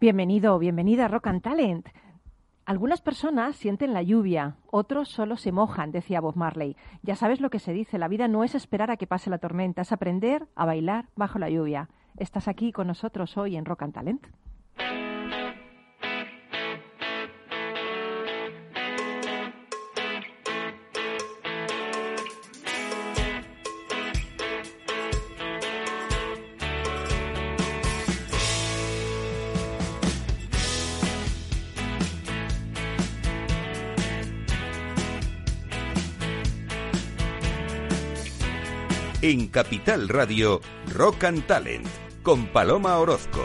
[0.00, 1.86] Bienvenido, bienvenida a Rock and Talent.
[2.64, 6.74] Algunas personas sienten la lluvia, otros solo se mojan, decía Bob Marley.
[7.02, 9.36] Ya sabes lo que se dice, la vida no es esperar a que pase la
[9.36, 11.90] tormenta, es aprender a bailar bajo la lluvia.
[12.16, 14.26] Estás aquí con nosotros hoy en Rock and Talent.
[39.30, 40.60] En Capital Radio,
[40.92, 41.86] Rock and Talent,
[42.24, 43.38] con Paloma Orozco.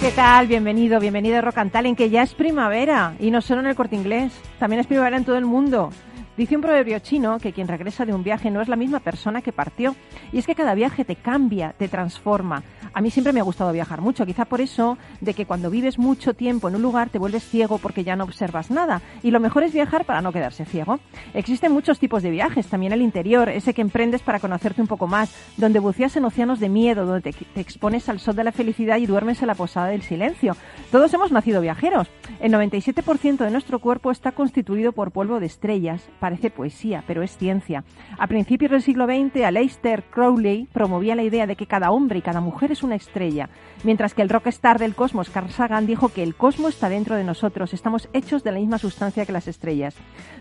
[0.00, 0.46] ¿Qué tal?
[0.46, 3.76] Bienvenido, bienvenido a Rock and Talent, que ya es primavera y no solo en el
[3.76, 5.90] corte inglés, también es primavera en todo el mundo.
[6.36, 9.40] Dice un proverbio chino que quien regresa de un viaje no es la misma persona
[9.40, 9.96] que partió.
[10.32, 12.62] Y es que cada viaje te cambia, te transforma.
[12.92, 15.98] A mí siempre me ha gustado viajar mucho, quizá por eso de que cuando vives
[15.98, 19.00] mucho tiempo en un lugar te vuelves ciego porque ya no observas nada.
[19.22, 21.00] Y lo mejor es viajar para no quedarse ciego.
[21.32, 25.06] Existen muchos tipos de viajes, también el interior, ese que emprendes para conocerte un poco
[25.06, 28.52] más, donde buceas en océanos de miedo, donde te, te expones al sol de la
[28.52, 30.54] felicidad y duermes en la posada del silencio.
[30.90, 32.08] Todos hemos nacido viajeros.
[32.40, 37.36] El 97% de nuestro cuerpo está constituido por polvo de estrellas parece poesía, pero es
[37.36, 37.84] ciencia.
[38.18, 42.22] A principios del siglo XX, Aleister Crowley promovía la idea de que cada hombre y
[42.22, 43.48] cada mujer es una estrella,
[43.84, 47.22] mientras que el rockstar del cosmos, Carl Sagan, dijo que el cosmos está dentro de
[47.22, 49.94] nosotros, estamos hechos de la misma sustancia que las estrellas.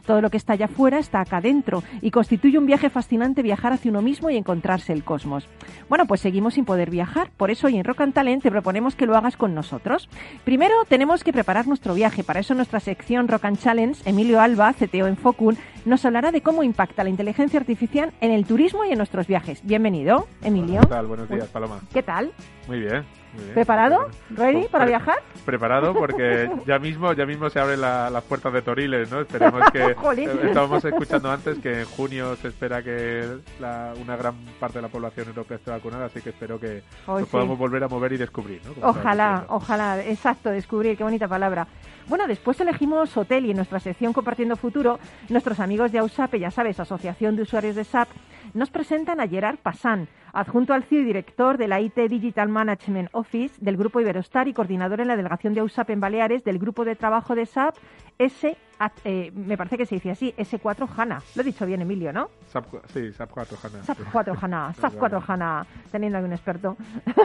[0.07, 3.73] Todo lo que está allá afuera está acá dentro y constituye un viaje fascinante viajar
[3.73, 5.47] hacia uno mismo y encontrarse el cosmos.
[5.87, 8.95] Bueno, pues seguimos sin poder viajar, por eso hoy en Rock and Talent te proponemos
[8.95, 10.09] que lo hagas con nosotros.
[10.45, 14.73] Primero tenemos que preparar nuestro viaje, para eso nuestra sección Rock and Challenge, Emilio Alba,
[14.73, 18.91] CTO en Focun, nos hablará de cómo impacta la inteligencia artificial en el turismo y
[18.91, 19.61] en nuestros viajes.
[19.63, 20.81] Bienvenido, Emilio.
[20.81, 21.07] ¿Qué tal?
[21.07, 21.79] Buenos días, Paloma.
[21.93, 22.33] ¿Qué tal?
[22.67, 23.05] Muy bien.
[23.53, 24.09] ¿Preparado?
[24.29, 25.17] ¿Ready Pre- para viajar?
[25.45, 29.21] Preparado porque ya mismo ya mismo se abren la- las puertas de Toriles, ¿no?
[29.21, 29.83] Esperemos que
[30.17, 33.25] eh, estábamos escuchando antes que en junio se espera que
[33.59, 37.21] la- una gran parte de la población europea esté vacunada, así que espero que Hoy
[37.21, 37.31] nos sí.
[37.31, 38.73] podamos volver a mover y descubrir, ¿no?
[38.73, 41.67] Como Ojalá, ojalá, exacto, descubrir, qué bonita palabra.
[42.07, 46.51] Bueno, después elegimos hotel y en nuestra sección Compartiendo Futuro, nuestros amigos de AUSAP, ya
[46.51, 48.09] sabes, Asociación de Usuarios de SAP,
[48.53, 53.09] nos presentan a Gerard Passan, adjunto al CEO y director de la IT Digital Management
[53.13, 56.83] Office del Grupo Iberostar y coordinador en la delegación de AUSAP en Baleares del Grupo
[56.83, 57.75] de Trabajo de SAP
[58.17, 58.57] S,
[59.03, 61.21] eh, me parece que se dice así, S4 HANA.
[61.35, 62.29] Lo he dicho bien, Emilio, ¿no?
[62.47, 63.83] SAP, sí, SAP 4 HANA.
[63.83, 64.03] SAP sí.
[64.11, 65.33] 4 HANA, SAP Vale, 4 vale.
[65.33, 66.77] HANA, teniendo aquí un experto.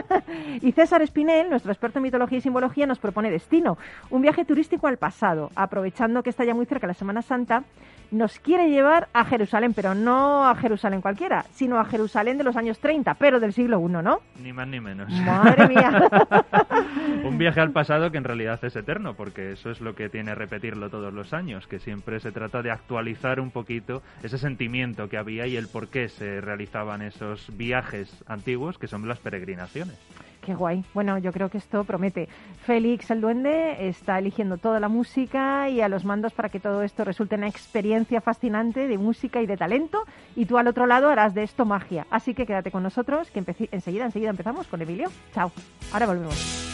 [0.61, 3.77] y César Espinel, nuestro experto en mitología y simbología, nos propone Destino,
[4.09, 7.63] un viaje turístico al pasado, aprovechando que está ya muy cerca la Semana Santa,
[8.11, 12.57] nos quiere llevar a Jerusalén, pero no a Jerusalén cualquiera, sino a Jerusalén de los
[12.57, 14.21] años 30, pero del siglo I, ¿no?
[14.41, 15.11] Ni más ni menos.
[15.11, 16.09] Madre mía.
[17.23, 20.35] Un viaje al pasado que en realidad es eterno, porque eso es lo que tiene
[20.35, 25.17] repetirlo todos los años, que siempre se trata de actualizar un poquito ese sentimiento que
[25.17, 29.97] había y el por qué se realizaban esos viajes antiguos, que son las peregrinaciones.
[30.41, 30.83] Qué guay.
[30.95, 32.27] Bueno, yo creo que esto promete.
[32.65, 36.81] Félix el Duende está eligiendo toda la música y a los mandos para que todo
[36.81, 40.03] esto resulte una experiencia fascinante de música y de talento.
[40.35, 42.07] Y tú al otro lado harás de esto magia.
[42.09, 45.09] Así que quédate con nosotros, que empeci- enseguida, enseguida empezamos con Emilio.
[45.33, 45.51] Chao.
[45.93, 46.67] Ahora volvemos.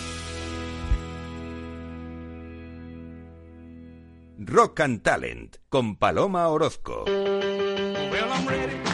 [4.39, 7.03] Rock and Talent, con Paloma Orozco.
[7.05, 8.86] Well,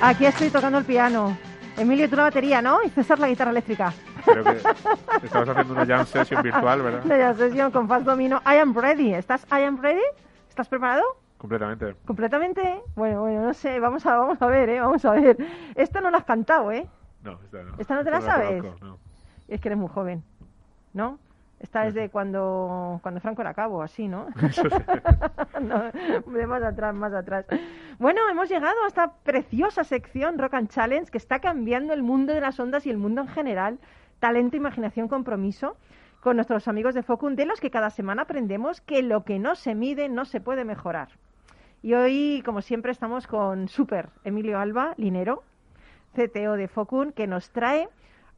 [0.00, 1.36] Aquí estoy tocando el piano.
[1.76, 2.82] Emilio, tú la batería, ¿no?
[2.82, 3.92] Y César la guitarra eléctrica.
[4.24, 4.60] Creo que
[5.22, 7.04] estamos haciendo una jam session virtual, ¿verdad?
[7.04, 8.40] La sesión con Fast Domino.
[8.44, 9.14] I am ready.
[9.14, 10.02] ¿Estás I am ready?
[10.48, 11.02] ¿Estás preparado?
[11.36, 11.94] Completamente.
[12.04, 12.82] ¿Completamente?
[12.96, 13.78] Bueno, bueno, no sé.
[13.80, 14.80] Vamos a, vamos a ver, ¿eh?
[14.80, 15.36] Vamos a ver.
[15.74, 16.88] Esto no lo has cantado, ¿eh?
[17.22, 17.74] No, esta no.
[17.78, 18.62] ¿Esta no te la Esta sabes?
[18.62, 18.98] conozco, no.
[19.46, 20.24] Es que eres muy joven,
[20.92, 21.18] ¿no?
[21.60, 24.28] Esta es de cuando, cuando Franco era cabo, así, ¿no?
[24.42, 24.76] Eso sí.
[25.60, 25.90] no,
[26.32, 27.46] de más atrás, más atrás.
[27.98, 32.32] Bueno, hemos llegado a esta preciosa sección Rock and Challenge que está cambiando el mundo
[32.32, 33.78] de las ondas y el mundo en general.
[34.20, 35.76] Talento, imaginación, compromiso
[36.20, 39.54] con nuestros amigos de Focun, de los que cada semana aprendemos que lo que no
[39.54, 41.08] se mide no se puede mejorar.
[41.82, 45.44] Y hoy, como siempre, estamos con Super Emilio Alba, Linero,
[46.14, 47.88] CTO de Focun, que nos trae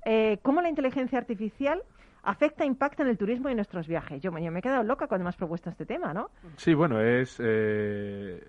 [0.04, 1.82] eh, cómo la inteligencia artificial
[2.22, 4.20] afecta, impacta en el turismo y en nuestros viajes.
[4.22, 6.30] Yo, yo me he quedado loca cuando me has propuesto este tema, ¿no?
[6.56, 8.42] Sí, bueno, es eh,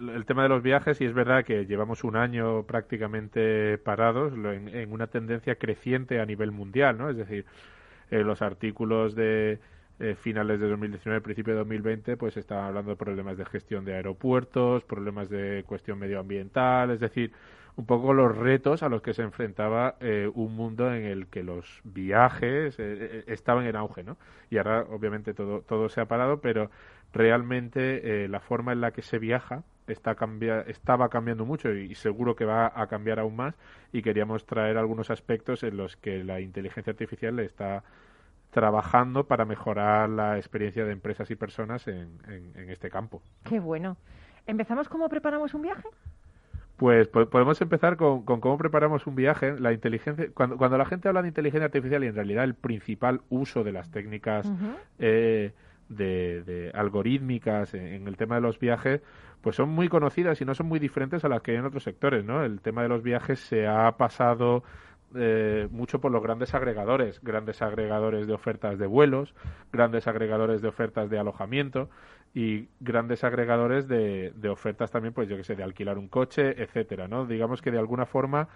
[0.00, 4.68] el tema de los viajes y es verdad que llevamos un año prácticamente parados en,
[4.68, 7.10] en una tendencia creciente a nivel mundial, ¿no?
[7.10, 7.44] Es decir,
[8.10, 9.58] eh, los artículos de
[10.00, 13.94] eh, finales de 2019, principio de 2020, pues estaban hablando de problemas de gestión de
[13.94, 17.32] aeropuertos, problemas de cuestión medioambiental, es decir,
[17.78, 21.44] un poco los retos a los que se enfrentaba eh, un mundo en el que
[21.44, 24.16] los viajes eh, eh, estaban en auge, ¿no?
[24.50, 26.72] Y ahora, obviamente, todo, todo se ha parado, pero
[27.12, 30.16] realmente la forma en la que se viaja está
[30.66, 33.54] estaba cambiando mucho y, seguro que va a cambiar aún más
[33.92, 37.84] y queríamos traer algunos aspectos en los que la inteligencia artificial está
[38.50, 43.22] trabajando para mejorar la experiencia de empresas y personas en- en este campo.
[43.44, 43.96] Qué bueno.
[44.46, 45.88] ¿Empezamos cómo preparamos un viaje?
[46.78, 49.58] Pues po- podemos empezar con, con cómo preparamos un viaje.
[49.58, 53.20] La inteligencia, cuando, cuando la gente habla de inteligencia artificial y en realidad el principal
[53.28, 54.50] uso de las técnicas
[55.00, 55.52] eh,
[55.88, 59.02] de, de algorítmicas en, en el tema de los viajes,
[59.40, 61.82] pues son muy conocidas y no son muy diferentes a las que hay en otros
[61.82, 62.44] sectores, ¿no?
[62.44, 64.62] El tema de los viajes se ha pasado
[65.14, 69.34] eh, mucho por los grandes agregadores, grandes agregadores de ofertas de vuelos,
[69.72, 71.88] grandes agregadores de ofertas de alojamiento
[72.34, 76.62] y grandes agregadores de, de ofertas también, pues yo que sé, de alquilar un coche,
[76.62, 77.26] etcétera, ¿no?
[77.26, 78.48] Digamos que de alguna forma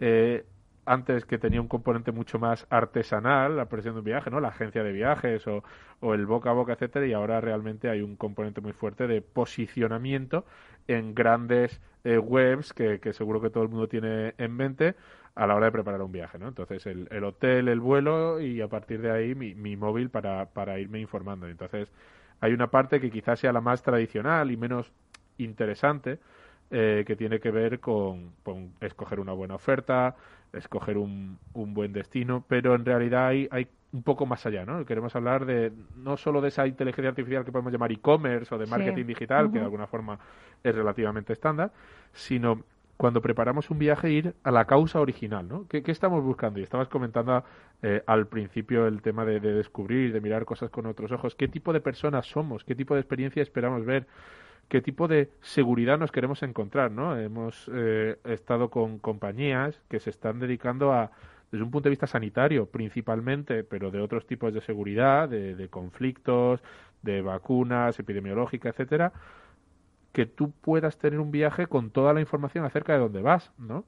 [0.00, 0.44] eh,
[0.88, 4.40] antes que tenía un componente mucho más artesanal, la presión de un viaje, ¿no?
[4.40, 5.62] La agencia de viajes o,
[6.00, 9.20] o el boca a boca, etcétera, y ahora realmente hay un componente muy fuerte de
[9.20, 10.46] posicionamiento
[10.86, 14.94] en grandes eh, webs que, que seguro que todo el mundo tiene en mente
[15.38, 16.48] a la hora de preparar un viaje, ¿no?
[16.48, 20.46] Entonces el, el hotel, el vuelo y a partir de ahí mi, mi móvil para,
[20.46, 21.48] para irme informando.
[21.48, 21.92] Entonces
[22.40, 24.92] hay una parte que quizás sea la más tradicional y menos
[25.38, 26.18] interesante,
[26.70, 30.16] eh, que tiene que ver con, con escoger una buena oferta,
[30.52, 34.84] escoger un, un buen destino, pero en realidad hay, hay un poco más allá, ¿no?
[34.84, 38.64] Queremos hablar de no solo de esa inteligencia artificial que podemos llamar e-commerce o de
[38.64, 38.70] Sí.
[38.70, 40.18] marketing digital, que de alguna forma
[40.62, 41.72] es relativamente estándar,
[42.12, 42.64] sino
[42.98, 45.66] cuando preparamos un viaje ir a la causa original, ¿no?
[45.68, 46.60] ¿Qué, estamos buscando?
[46.60, 47.44] Y estabas comentando
[47.80, 51.34] eh, al principio el tema de, de descubrir, de mirar cosas con otros ojos.
[51.34, 52.64] ¿Qué tipo de personas somos?
[52.64, 54.06] ¿Qué tipo de experiencia esperamos ver?
[54.68, 57.16] qué tipo de seguridad nos queremos encontrar, ¿no?
[57.18, 61.10] Hemos eh, estado con compañías que se están dedicando a,
[61.50, 65.68] desde un punto de vista sanitario principalmente, pero de otros tipos de seguridad, de, de
[65.68, 66.60] conflictos,
[67.02, 69.12] de vacunas, epidemiológica, etcétera,
[70.18, 73.84] que tú puedas tener un viaje con toda la información acerca de dónde vas, ¿no?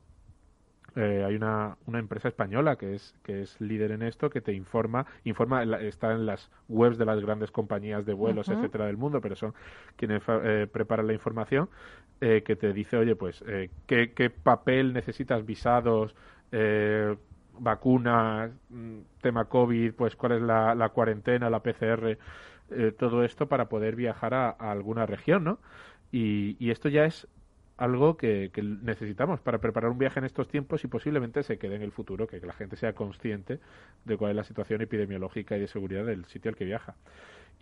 [0.94, 4.52] Eh, hay una, una empresa española que es que es líder en esto que te
[4.52, 9.20] informa informa está en las webs de las grandes compañías de vuelos etcétera del mundo
[9.20, 9.54] pero son
[9.94, 11.68] quienes eh, preparan la información
[12.20, 16.16] eh, que te dice oye pues eh, ¿qué, qué papel necesitas visados
[16.50, 17.16] eh,
[17.58, 22.18] vacunas mm, tema covid pues cuál es la, la cuarentena la PCR
[22.99, 25.58] todo esto para poder viajar a, a alguna región no
[26.12, 27.26] y, y esto ya es
[27.81, 31.76] algo que, que necesitamos para preparar un viaje en estos tiempos y posiblemente se quede
[31.76, 33.59] en el futuro, que la gente sea consciente
[34.05, 36.95] de cuál es la situación epidemiológica y de seguridad del sitio al que viaja.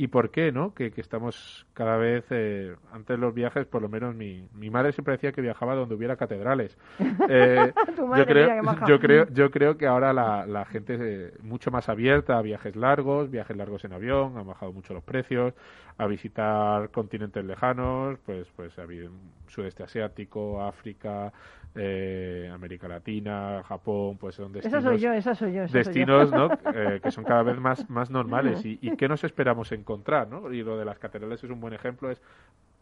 [0.01, 0.75] ¿Y por qué, no?
[0.75, 4.71] Que, que estamos cada vez, eh, antes de los viajes, por lo menos mi, mi
[4.71, 6.79] madre siempre decía que viajaba donde hubiera catedrales.
[7.31, 7.75] Eh,
[8.17, 11.89] yo, creo, yo, creo, yo creo que ahora la, la gente es eh, mucho más
[11.89, 15.53] abierta a viajes largos, viajes largos en avión, han bajado mucho los precios,
[15.99, 19.11] a visitar continentes lejanos, pues pues habido
[19.49, 21.33] sudeste asiático, África,
[21.75, 25.35] eh, América Latina, Japón, pues son destinos soy yo, soy yo.
[25.35, 25.67] soy yo.
[25.67, 26.49] destinos ¿no?
[26.75, 30.53] Eh, que son cada vez más, más normales y, y qué nos esperamos encontrar ¿no?
[30.53, 32.21] y lo de las catedrales es un buen ejemplo es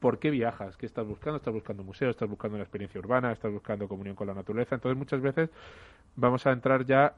[0.00, 0.76] ¿por qué viajas?
[0.76, 1.36] ¿qué estás buscando?
[1.36, 2.10] ¿estás buscando museo?
[2.10, 3.30] ¿estás buscando una experiencia urbana?
[3.30, 4.74] ¿estás buscando comunión con la naturaleza?
[4.74, 5.50] entonces muchas veces
[6.16, 7.14] vamos a entrar ya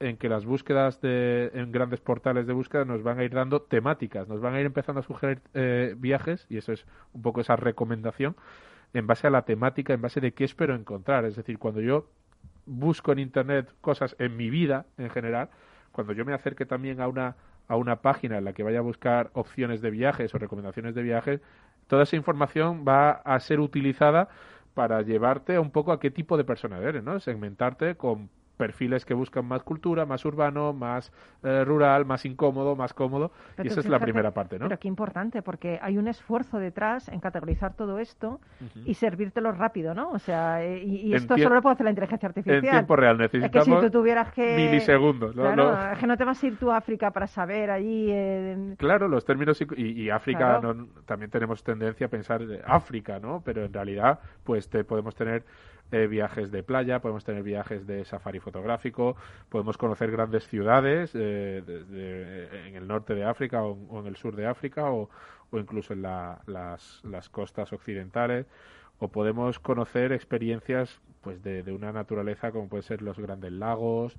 [0.00, 3.60] en que las búsquedas de, en grandes portales de búsqueda nos van a ir dando
[3.62, 7.42] temáticas, nos van a ir empezando a sugerir eh, viajes, y eso es un poco
[7.42, 8.34] esa recomendación,
[8.94, 11.26] en base a la temática, en base de qué espero encontrar.
[11.26, 12.08] Es decir, cuando yo
[12.64, 15.50] busco en Internet cosas en mi vida en general,
[15.92, 17.36] cuando yo me acerque también a una,
[17.70, 21.02] a una página en la que vaya a buscar opciones de viajes o recomendaciones de
[21.04, 21.40] viajes,
[21.86, 24.28] toda esa información va a ser utilizada
[24.74, 27.20] para llevarte un poco a qué tipo de persona eres, ¿no?
[27.20, 28.28] Segmentarte con
[28.60, 31.10] perfiles que buscan más cultura, más urbano, más
[31.42, 33.32] eh, rural, más incómodo, más cómodo.
[33.56, 34.66] Pero y esa es la primera parte, ¿no?
[34.68, 38.38] Pero qué importante, porque hay un esfuerzo detrás en categorizar todo esto
[38.84, 40.10] y servírtelo rápido, ¿no?
[40.10, 42.56] O sea, eh, y, esto solo lo puede hacer la inteligencia artificial.
[42.62, 44.56] En tiempo real es que necesitamos si tú tuvieras que...
[44.56, 45.34] milisegundos.
[45.34, 45.42] ¿no?
[45.42, 48.08] Claro, No- es que no te vas a ir tú a África para saber allí...
[48.10, 50.86] eh, Claro, los términos y, y África Claro.
[51.06, 53.40] también tenemos tendencia a pensar África, ¿no?
[53.42, 55.44] Pero en realidad, pues te podemos tener
[55.92, 59.16] eh, viajes de playa, podemos tener viajes de safari fotográfico,
[59.48, 64.16] podemos conocer grandes ciudades eh, de- en el norte de África o, o en el
[64.16, 65.10] sur de África o,
[65.50, 68.46] o incluso en la- las, las costas occidentales
[68.98, 74.16] o podemos conocer experiencias pues de, de una naturaleza como pueden ser los grandes lagos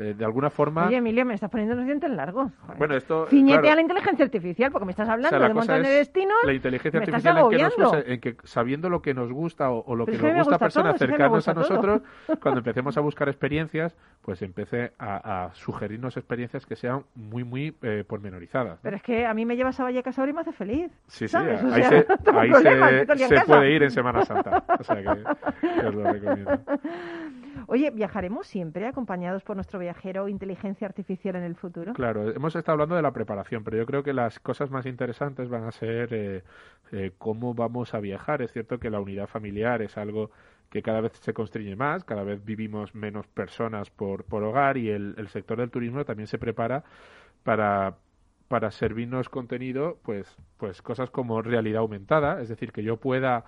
[0.00, 2.50] eh, de alguna forma Oye, Emilio, me estás poniendo los dientes largos.
[2.62, 2.78] Joder.
[2.78, 5.44] bueno esto Ciñete claro, a la inteligencia artificial, porque me estás o hablando sea, la
[5.46, 6.36] de un montón de es destinos.
[6.44, 9.94] la inteligencia artificial en que, nos en que sabiendo lo que nos gusta o, o
[9.94, 10.58] lo que nos gusta a
[10.92, 12.02] me cercanas a nosotros,
[12.42, 17.76] cuando empecemos a buscar experiencias, pues empiece a, a sugerirnos experiencias que sean muy, muy
[17.82, 18.68] eh, pormenorizaos.
[18.70, 18.78] ¿no?
[18.82, 20.90] Pero es que a mí me llevas a Vallecas ahora y me hace feliz.
[21.06, 21.62] Sí, sí, ¿sabes?
[21.62, 21.96] O ahí sea, se,
[22.34, 24.64] ahí problema, se- se puede ir en Semana Santa.
[24.78, 26.50] O sea que, que os lo recomiendo.
[27.72, 31.92] Oye, ¿viajaremos siempre acompañados por nuestro viajero inteligencia artificial en el futuro?
[31.92, 35.48] Claro, hemos estado hablando de la preparación, pero yo creo que las cosas más interesantes
[35.48, 36.42] van a ser eh,
[36.90, 38.42] eh, cómo vamos a viajar.
[38.42, 40.32] Es cierto que la unidad familiar es algo
[40.68, 44.90] que cada vez se constriñe más, cada vez vivimos menos personas por, por hogar y
[44.90, 46.82] el, el sector del turismo también se prepara
[47.44, 47.98] para,
[48.48, 53.44] para servirnos contenido, pues, pues cosas como realidad aumentada, es decir, que yo pueda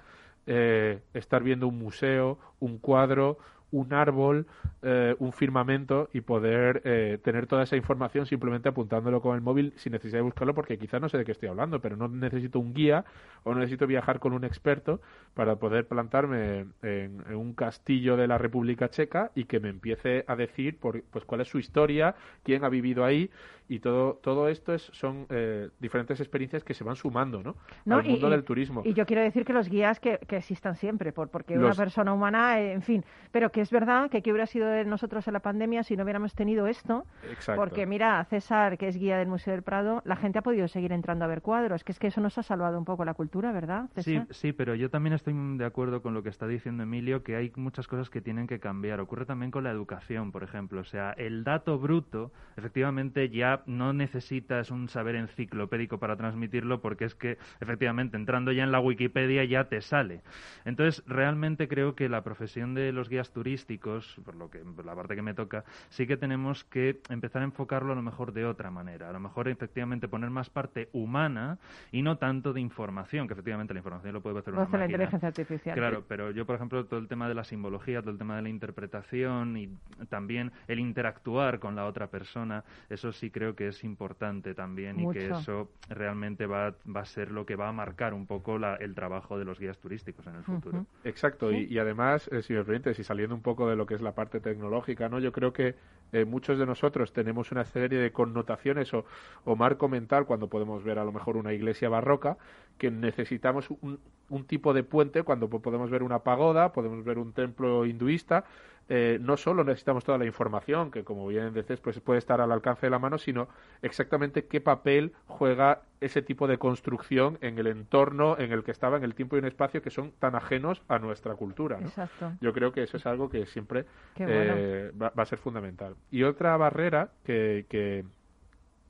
[0.47, 3.39] eh, estar viendo un museo, un cuadro,
[3.73, 4.47] un árbol,
[4.83, 9.73] eh, un firmamento y poder eh, tener toda esa información simplemente apuntándolo con el móvil
[9.77, 12.61] sin necesidad de buscarlo porque quizás no sé de qué estoy hablando, pero no necesito
[12.61, 13.05] un guía
[13.43, 15.01] o no necesito viajar con un experto
[15.35, 20.25] para poder plantarme en, en un castillo de la República Checa y que me empiece
[20.29, 22.15] a decir por, pues cuál es su historia,
[22.45, 23.31] quién ha vivido ahí
[23.75, 27.57] y todo todo esto es, son eh, diferentes experiencias que se van sumando ¿no?
[27.85, 27.97] ¿no?
[27.97, 28.83] al mundo del turismo.
[28.85, 31.75] Y yo quiero decir que los guías que, que existan siempre, por, porque Los- una
[31.75, 35.27] persona humana, eh, en fin, pero que es verdad que qué hubiera sido de nosotros
[35.27, 37.61] en la pandemia si no hubiéramos tenido esto, Exacto.
[37.61, 40.93] porque mira, César, que es guía del Museo del Prado, la gente ha podido seguir
[40.93, 43.53] entrando a ver cuadros, que es que eso nos ha salvado un poco la cultura,
[43.53, 43.89] ¿verdad?
[43.97, 44.27] Sí, César?
[44.31, 47.53] sí, pero yo también estoy de acuerdo con lo que está diciendo Emilio, que hay
[47.57, 49.01] muchas cosas que tienen que cambiar.
[49.01, 50.81] Ocurre también con la educación, por ejemplo.
[50.81, 57.05] O sea, el dato bruto, efectivamente, ya no necesitas un saber enciclopédico para transmitirlo, porque
[57.05, 60.23] es que, efectivamente, entrando ya en la Wikipedia ya te sale.
[60.65, 64.95] Entonces, realmente creo que la profesión de los guías turísticos, por lo que por la
[64.95, 68.45] parte que me toca, sí que tenemos que empezar a enfocarlo a lo mejor de
[68.45, 69.09] otra manera.
[69.09, 71.59] A lo mejor, efectivamente, poner más parte humana
[71.91, 74.87] y no tanto de información, que efectivamente la información lo puede hacer una la máquina.
[74.87, 75.77] inteligencia artificial.
[75.77, 78.43] Claro, pero yo, por ejemplo, todo el tema de la simbología, todo el tema de
[78.43, 79.69] la interpretación y
[80.09, 85.07] también el interactuar con la otra persona, eso sí creo que es importante también y
[85.09, 88.77] que eso realmente va, va a ser lo que va a marcar un poco la-
[88.77, 90.87] el trabajo de los guías turísticos en el futuro.
[91.05, 91.67] Exacto, Sí.
[91.69, 94.01] y, y además, eh, si me permites, y saliendo un poco de lo que es
[94.03, 95.19] la parte tecnológica, ¿no?
[95.19, 95.75] Yo creo que
[96.13, 99.05] eh, muchos de nosotros tenemos una serie de connotaciones o,
[99.45, 102.37] o marco mental cuando podemos ver a lo mejor una iglesia barroca,
[102.79, 107.19] que necesitamos un, un tipo de puente cuando po- podemos ver una pagoda, podemos ver
[107.19, 108.45] un templo hinduista.
[108.89, 112.53] Eh, no solo necesitamos toda la información, que como bien decís, pues puede estar al
[112.53, 113.49] alcance de la mano, sino
[113.81, 118.97] exactamente qué papel juega ese tipo de construcción en el entorno en el que estaba,
[118.97, 121.79] en el tiempo y en espacio, que son tan ajenos a nuestra cultura.
[121.79, 121.87] ¿no?
[121.87, 122.33] Exacto.
[122.41, 123.85] Yo creo que eso es algo que siempre
[124.17, 124.33] bueno.
[124.35, 125.95] eh, va, va a ser fundamental.
[126.11, 128.05] Y otra barrera que, que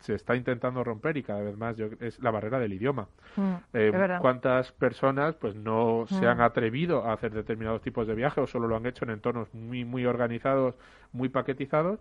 [0.02, 3.08] se está intentando romper y cada vez más yo, es la barrera del idioma.
[3.36, 3.90] Mm, Eh.
[4.20, 6.28] ¿Cuántas personas pues no se Mm.
[6.28, 9.52] han atrevido a hacer determinados tipos de viaje o solo lo han hecho en entornos
[9.54, 10.74] muy muy organizados,
[11.12, 12.00] muy paquetizados?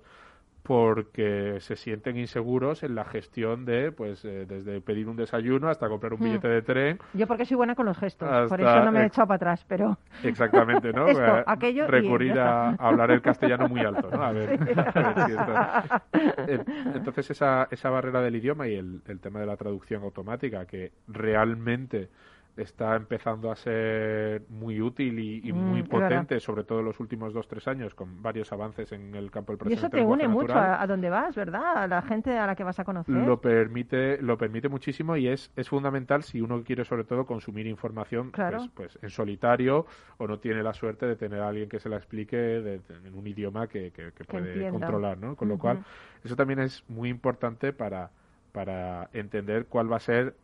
[0.63, 5.89] Porque se sienten inseguros en la gestión de, pues, eh, desde pedir un desayuno hasta
[5.89, 6.23] comprar un Mm.
[6.23, 6.99] billete de tren.
[7.13, 9.65] Yo porque soy buena con los gestos, por eso no me he echado para atrás,
[9.67, 11.07] pero Exactamente, ¿no?
[11.07, 14.21] Esto, Eh, aquello Recurrir a, a hablar el castellano muy alto, ¿no?
[14.23, 14.59] A ver,
[14.95, 19.57] a ver si Entonces, esa, esa barrera del idioma y el, el tema de la
[19.57, 22.09] traducción automática, que realmente
[22.57, 26.99] está empezando a ser muy útil y, y Mm, muy potente, sobre todo en los
[26.99, 30.03] últimos dos tres años, con varios avances en el campo del Y eso procesamiento te
[30.03, 30.71] une lenguaje mucho natural.
[30.73, 31.77] a, a donde vas, ¿verdad?
[31.83, 33.15] A la gente a la que vas a conocer.
[33.15, 37.67] lo permite lo permite muchísimo y es, es fundamental si uno quiere sobre todo consumir
[37.67, 38.57] información Claro.
[38.75, 39.85] pues, pues en solitario
[40.17, 43.07] o no tiene la suerte de tener a alguien que se la explique de- de-
[43.07, 45.35] en un idioma que, que- que puede controlar ¿no?
[45.35, 45.79] con lo cual
[46.23, 48.11] eso también es muy importante para
[48.51, 50.35] para entender cuál va a ser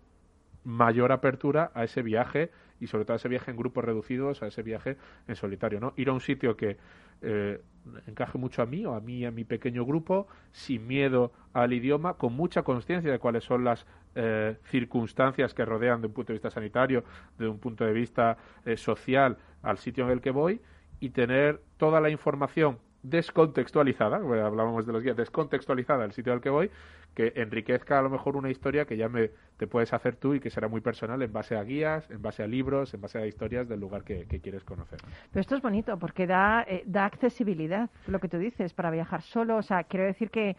[0.67, 4.47] mayor apertura a ese viaje y sobre todo a ese viaje en grupos reducidos, a
[4.47, 5.93] ese viaje en solitario, ¿no?
[5.95, 6.75] Ir a un sitio que
[7.21, 7.62] eh,
[8.05, 11.71] encaje mucho a mí o a mí y a mi pequeño grupo, sin miedo al
[11.71, 16.33] idioma, con mucha conciencia de cuáles son las eh, circunstancias que rodean de un punto
[16.33, 17.05] de vista sanitario,
[17.38, 20.59] de un punto de vista eh, social al sitio en el que voy
[21.00, 26.50] y tener toda la información descontextualizada, hablábamos de los guías, descontextualizada al sitio al que
[26.50, 26.69] voy,
[27.17, 30.39] que enriquezca a lo mejor una historia que ya me, te puedes hacer tú y
[30.39, 33.25] que será muy personal en base a guías, en base a libros, en base a
[33.25, 35.00] historias del lugar que, quieres conocer.
[35.31, 39.24] Pero esto es bonito porque da, eh, da accesibilidad, lo que tú dices, para viajar
[39.24, 39.57] solo.
[39.57, 40.57] O sea, quiero decir que,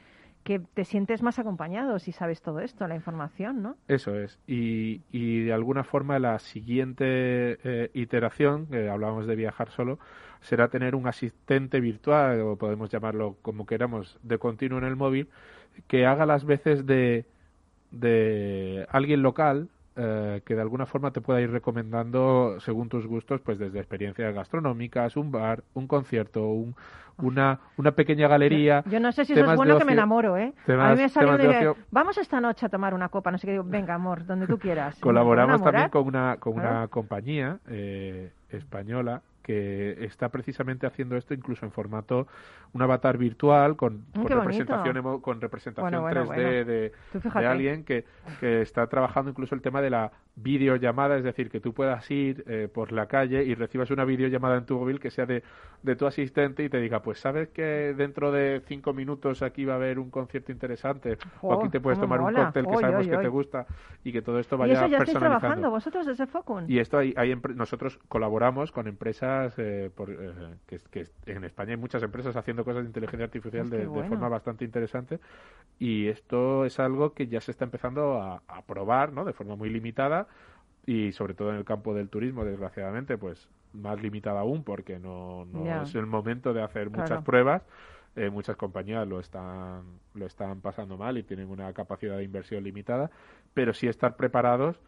[0.49, 3.77] que te sientes más acompañado si sabes todo esto, la información, ¿no?
[3.87, 4.39] Eso es.
[4.47, 9.99] Y, y de alguna forma la siguiente eh, iteración, que hablábamos de viajar solo,
[10.41, 15.29] será tener un asistente virtual, o podemos llamarlo como queramos, de continuo en el móvil,
[15.87, 17.27] que haga las veces de,
[17.91, 19.69] de alguien local
[20.01, 24.33] eh, que de alguna forma te pueda ir recomendando según tus gustos, pues desde experiencias
[24.33, 26.77] gastronómicas, un bar, un concierto, un,
[27.17, 28.85] una, una pequeña galería.
[28.87, 30.55] Yo no sé si eso es bueno que me enamoro, ¿eh?
[30.69, 31.77] a mí me salió de ocio.
[31.91, 34.57] vamos esta noche a tomar una copa, no sé qué, digo, venga, amor, donde tú
[34.57, 34.97] quieras.
[35.01, 41.65] Colaboramos también con una, con una compañía eh, española que está precisamente haciendo esto incluso
[41.65, 42.27] en formato
[42.75, 46.51] un avatar virtual con, Mm, con representación emo- con representación Bueno, bueno, 3D bueno.
[46.71, 46.93] de,
[47.41, 48.05] de alguien que,
[48.41, 52.45] que está trabajando incluso el tema de la videollamada, es decir, que tú puedas ir
[52.47, 55.43] eh, por la calle y recibas una videollamada en tu móvil que sea de,
[55.83, 59.75] de tu asistente y te diga, pues sabes que dentro de cinco minutos aquí va
[59.75, 62.81] a haber un concierto interesante o aquí te puedes cómo tomar un cóctel que Oy,
[62.81, 63.23] sabemos oy, que oy.
[63.23, 63.67] te gusta
[64.05, 66.65] y que todo esto Y vaya eso ya estáis trabajando vosotros desde Focun.
[66.69, 70.17] Y esto hay, hay nosotros colaboramos con empresas eh, por, eh,
[70.67, 74.29] que, que en España hay muchas empresas haciendo cosas de inteligencia artificial Hostia, de, forma
[74.29, 75.19] bastante interesante
[75.79, 79.25] y esto es algo que ya se está empezando a, a probar, ¿no?
[79.25, 80.28] De forma muy limitada
[80.89, 85.45] y sobre todo en el campo del turismo, desgraciadamente, pues más limitada aún porque no,
[85.45, 87.25] no es el momento de hacer muchas Claro.
[87.25, 87.63] pruebas.
[88.17, 89.83] Eh, muchas compañías lo están
[90.15, 93.11] lo están pasando mal y tienen una capacidad de inversión limitada,
[93.53, 94.81] pero sí estar preparados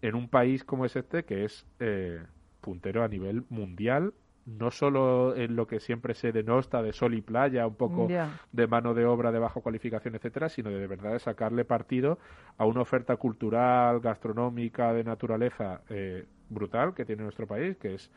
[0.00, 2.22] en un país como es este, que es eh,
[2.60, 7.20] puntero a nivel mundial, no solo en lo que siempre se denosta de sol y
[7.20, 11.12] playa, un poco de mano de obra de baja cualificación, etcétera, sino de, de verdad
[11.12, 12.18] de sacarle partido
[12.58, 18.10] a una oferta cultural, gastronómica, de naturaleza eh, brutal que tiene nuestro país, que es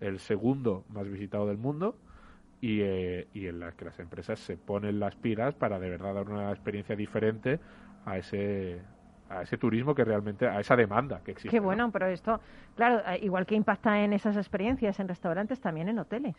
[0.00, 1.96] el segundo más visitado del mundo
[2.60, 6.14] y, eh, y en la que las empresas se ponen las pilas para de verdad
[6.14, 7.58] dar una experiencia diferente
[8.04, 8.80] a ese
[9.30, 11.64] a ese turismo que realmente a esa demanda que existe Qué ¿no?
[11.66, 12.40] bueno, pero esto,
[12.76, 16.36] claro, eh, igual que impacta en esas experiencias en restaurantes, también en hoteles.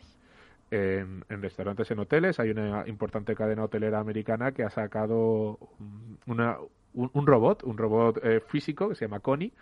[0.70, 2.38] en, en restaurantes, en hoteles.
[2.40, 6.56] Hay una importante cadena hotelera americana que ha sacado un- una,
[6.94, 9.52] un, un robot, un robot eh, físico que se llama Connie.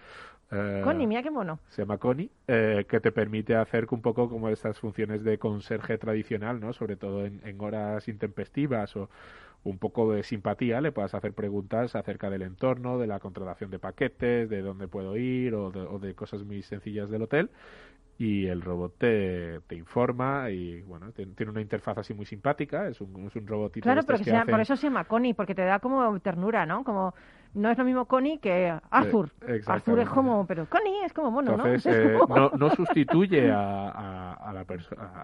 [0.52, 1.58] eh, Connie, mira qué mono.
[1.68, 5.98] se llama Connie, eh, que te permite hacer un poco como estas funciones de conserje
[5.98, 6.72] tradicional, ¿no?
[6.72, 9.08] Sobre todo en, en horas intempestivas o
[9.64, 13.78] un poco de simpatía, le puedas hacer preguntas acerca del entorno, de la contratación de
[13.78, 17.50] paquetes, de dónde puedo ir o de, o de cosas muy sencillas del hotel
[18.18, 22.86] y el robot te, te informa y bueno te- tiene una interfaz así muy simpática
[22.88, 25.04] es un, es un robotito Claro, pero que que sea- hacen- por eso se llama
[25.04, 26.84] Connie, porque te da como ternura, ¿no?
[26.84, 27.14] Como
[27.54, 29.30] no es lo mismo Connie que Arthur.
[29.46, 31.92] Eh, Arthur es como, pero Connie es como mono, Entonces, ¿no?
[31.92, 34.64] Es eh, como- no, no sustituye a, a- a la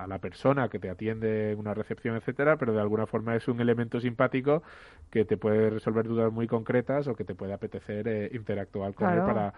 [0.02, 3.46] a la persona que te atiende en una recepción, etcétera, pero de alguna forma es
[3.48, 4.62] un elemento simpático
[5.10, 9.08] que te puede resolver dudas muy concretas o que te puede apetecer eh, interactuar con
[9.12, 9.54] él para,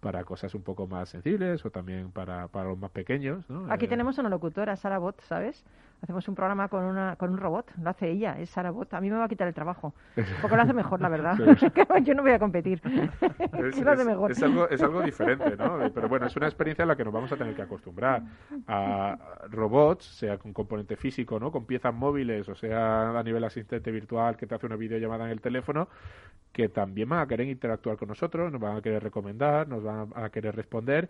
[0.00, 3.48] para cosas un poco más sensibles o también para, para los más pequeños.
[3.50, 3.72] ¿no?
[3.72, 5.64] Aquí Eh, tenemos una locutora, Sara Bot, ¿sabes?
[6.02, 8.92] Hacemos un programa con, una, con un robot, lo hace ella, es Sara Bot.
[8.92, 9.94] A mí me va a quitar el trabajo,
[10.40, 11.36] porque lo hace mejor, la verdad.
[12.02, 12.82] Yo no voy a competir.
[13.52, 14.32] Es, lo hace es- mejor.
[14.32, 15.78] es algo, es algo diferente, ¿no?
[15.94, 18.22] Pero bueno, es una experiencia a la que nos vamos a tener que acostumbrar.
[18.66, 19.16] A
[19.50, 21.52] robots, sea con componente físico, ¿no?
[21.52, 25.30] Con piezas móviles, o sea, a nivel asistente virtual que te hace una videollamada en
[25.30, 25.88] el teléfono,
[26.52, 30.08] que también van a querer interactuar con nosotros, nos van a querer recomendar, nos van
[30.16, 31.08] a querer responder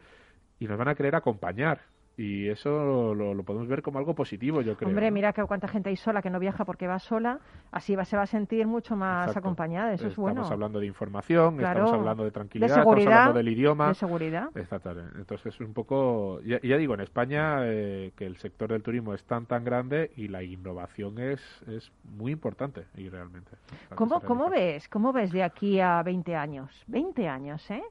[0.58, 1.80] y nos van a querer acompañar
[2.16, 4.88] y eso lo, lo podemos ver como algo positivo, yo creo.
[4.90, 7.38] Hombre, mira que cuánta gente hay sola que no viaja porque va sola,
[7.70, 9.48] así va, se va a sentir mucho más Exacto.
[9.48, 10.40] acompañada, eso es bueno.
[10.42, 11.80] Estamos hablando de información, Claro.
[11.80, 13.88] estamos hablando de tranquilidad, de estamos hablando del idioma.
[13.88, 14.48] de seguridad.
[14.54, 15.18] Exactamente.
[15.18, 19.14] Entonces es un poco, ya, ya digo, en España eh, que el sector del turismo
[19.14, 23.52] es tan tan grande y la innovación es, es muy importante y realmente.
[23.94, 24.88] ¿Cómo, ¿Cómo ves?
[24.88, 26.84] ¿Cómo ves de aquí a 20 años?
[26.88, 27.82] 20 años, ¿eh?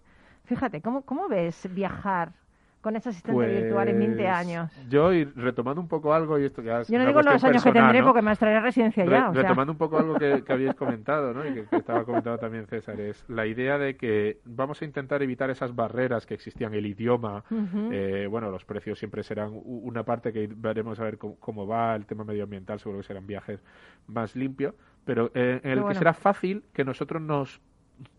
[0.43, 2.33] Fíjate, ¿cómo, cómo ves viajar
[2.81, 4.71] con ese asistente virtual en 20 Pues, años?
[4.89, 7.63] Yo, y retomando un poco algo, y esto ya es Yo no digo los años
[7.63, 8.07] que tendré ¿no?
[8.07, 9.29] porque me extraeré residencia Re- ya.
[9.29, 9.41] o sea.
[9.43, 11.47] retomando un poco algo que, que habíais comentado, ¿no?
[11.47, 15.21] Y que, que estaba comentando también César, es la idea de que vamos a intentar
[15.21, 17.43] evitar esas barreras que existían, el idioma,
[17.91, 21.95] eh, bueno, los precios siempre serán una parte que veremos a ver cómo, cómo va,
[21.95, 23.63] el tema medioambiental seguro que serán viajes
[24.07, 24.73] más limpios,
[25.05, 25.97] pero eh, en el que bueno.
[25.99, 27.61] será fácil que nosotros nos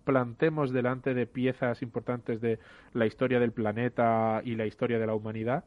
[0.05, 2.59] plantemos delante de piezas importantes de
[2.93, 5.65] la historia del planeta y la historia de la humanidad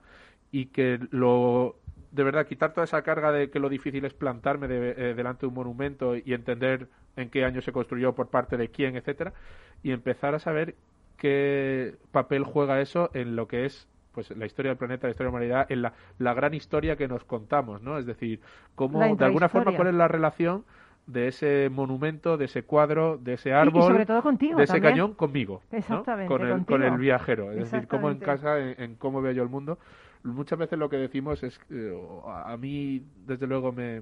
[0.51, 1.75] y que lo
[2.11, 5.41] de verdad quitar toda esa carga de que lo difícil es plantarme de- eh, delante
[5.41, 9.33] de un monumento y entender en qué año se construyó por parte de quién, etcétera,
[9.83, 10.75] y empezar a saber
[11.17, 15.29] qué papel juega eso en lo que es pues la historia del planeta, la historia
[15.29, 17.97] de la humanidad, en la, la gran historia que nos contamos, ¿no?
[17.97, 18.39] Es decir,
[18.73, 20.63] cómo de alguna forma cuál es la relación
[21.07, 24.79] de ese monumento, de ese cuadro, de ese árbol, y, sobre todo contigo de ese
[24.79, 24.93] también.
[24.93, 25.77] cañón conmigo, ¿no?
[25.77, 28.25] Exactamente, con, el, con el viajero, es decir, cómo Exactamente.
[28.25, 29.77] encaja en, en cómo veo yo el mundo.
[30.23, 31.59] Muchas veces lo que decimos es,
[32.25, 34.01] a a mí desde luego me,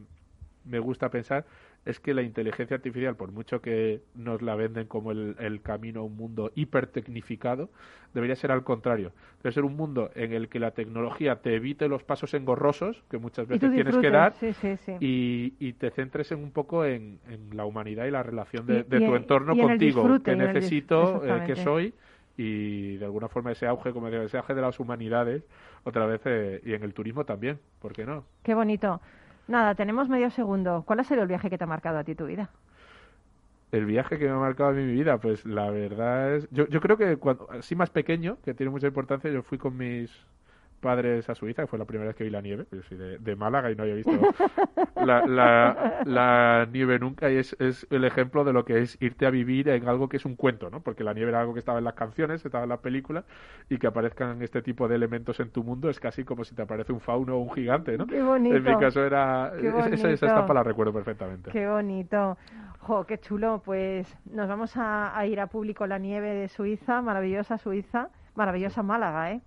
[0.66, 1.46] me gusta pensar,
[1.86, 6.02] es que la inteligencia artificial, por mucho que nos la venden como el, el camino
[6.02, 7.70] a un mundo hipertecnificado,
[8.14, 9.12] debería ser al contrario.
[9.42, 13.18] Debe ser un mundo en el que la tecnología te evite los pasos engorrosos que
[13.18, 14.94] muchas veces tienes que dar sí, sí, sí.
[15.00, 18.80] y, y te centres en un poco en, en la humanidad y la relación de,
[18.80, 21.94] Y- de y tu en- entorno en contigo, disfrute, que necesito, eh, que soy
[22.38, 25.44] y de alguna forma ese auge, como digo, ese auge de las humanidades,
[25.84, 28.26] otra vez, eh, y en el turismo también, ¿por qué no?
[28.42, 29.02] Qué bonito.
[29.48, 30.84] Nada, tenemos medio segundo.
[30.86, 32.50] ¿Cuál ha sido el viaje que te ha marcado a ti tu vida?
[33.72, 36.48] El viaje que me ha marcado en mi vida, pues la verdad es...
[36.52, 39.76] Yo, yo creo que cuando, así más pequeño, que tiene mucha importancia, yo fui con
[39.76, 40.12] mis
[40.84, 42.66] padres a Suiza, que fue la primera vez que vi la nieve.
[42.72, 44.12] Yo soy de, de Málaga y no había visto
[44.96, 49.26] la, la, la nieve nunca y es, es el ejemplo de lo que es irte
[49.26, 50.82] a vivir en algo que es un cuento, ¿no?
[50.82, 53.26] Porque la nieve era algo que estaba en las canciones, estaba en las películas
[53.70, 56.62] y que aparezcan este tipo de elementos en tu mundo es casi como si te
[56.62, 58.06] aparece un fauno o un gigante, ¿no?
[58.06, 58.56] Qué bonito.
[58.56, 59.54] En mi caso era...
[59.58, 61.52] Esa, esa estampa la recuerdo perfectamente.
[61.52, 62.38] Qué bonito.
[62.80, 63.62] Jo, qué chulo.
[63.64, 68.84] Pues nos vamos a, a ir a público la nieve de Suiza, maravillosa Suiza, maravillosa
[68.84, 69.42] Málaga, ¿eh?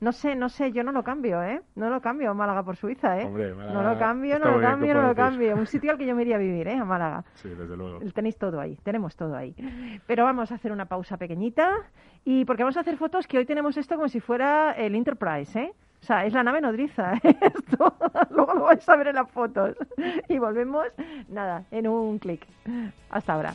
[0.00, 1.62] No sé, no sé, yo no lo cambio, ¿eh?
[1.76, 3.24] No lo cambio Málaga por Suiza, ¿eh?
[3.24, 5.56] Hombre, no lo cambio, no lo bien, cambio, ¿qué no lo cambio.
[5.56, 6.76] Un sitio al que yo me iría a vivir, ¿eh?
[6.76, 7.24] A Málaga.
[7.34, 8.00] Sí, desde luego.
[8.12, 9.54] Tenéis todo ahí, tenemos todo ahí.
[10.06, 11.72] Pero vamos a hacer una pausa pequeñita
[12.24, 15.58] y porque vamos a hacer fotos que hoy tenemos esto como si fuera el Enterprise,
[15.58, 15.72] ¿eh?
[16.02, 17.36] O sea, es la nave nodriza, ¿eh?
[17.40, 17.94] esto.
[18.30, 19.76] Luego lo vais a ver en las fotos.
[20.28, 20.86] Y volvemos,
[21.28, 22.44] nada, en un clic.
[23.08, 23.54] Hasta ahora.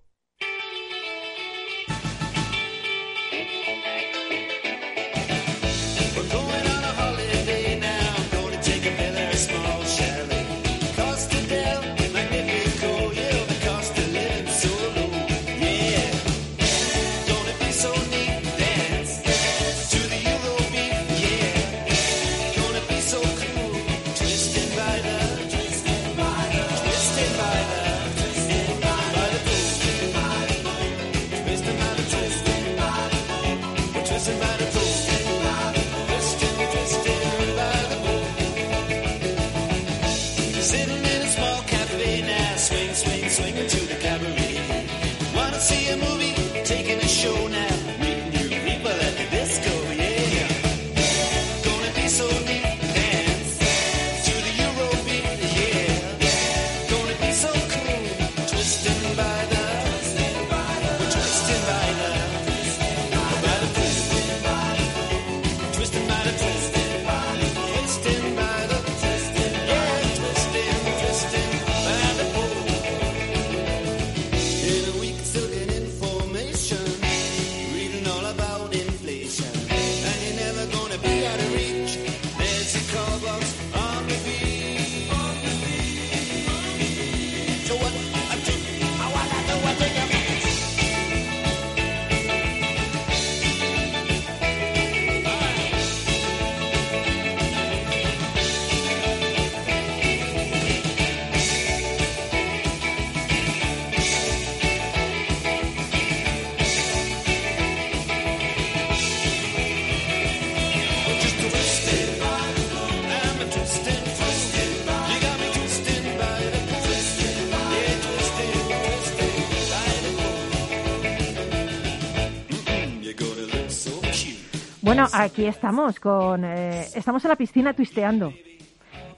[125.13, 128.33] Aquí estamos con eh, estamos en la piscina twisteando.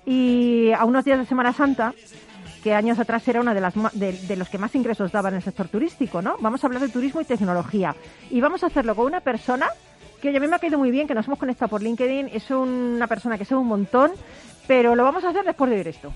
[0.06, 1.94] Y a unos días de Semana Santa,
[2.64, 5.30] que años atrás era una de las ma- de, de los que más ingresos daba
[5.30, 6.36] en el sector turístico, ¿no?
[6.40, 7.96] Vamos a hablar de turismo y tecnología.
[8.30, 9.68] Y vamos a hacerlo con una persona
[10.22, 12.30] que oye, a mí me ha caído muy bien, que nos hemos conectado por LinkedIn,
[12.34, 14.12] es una persona que sabe un montón,
[14.68, 16.14] pero lo vamos a hacer después de oír esto.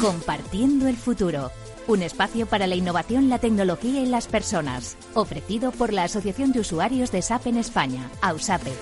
[0.00, 1.50] Compartiendo el futuro.
[1.88, 4.98] Un espacio para la innovación, la tecnología y las personas.
[5.14, 8.72] Ofrecido por la Asociación de Usuarios de SAP en España, AUSAPE.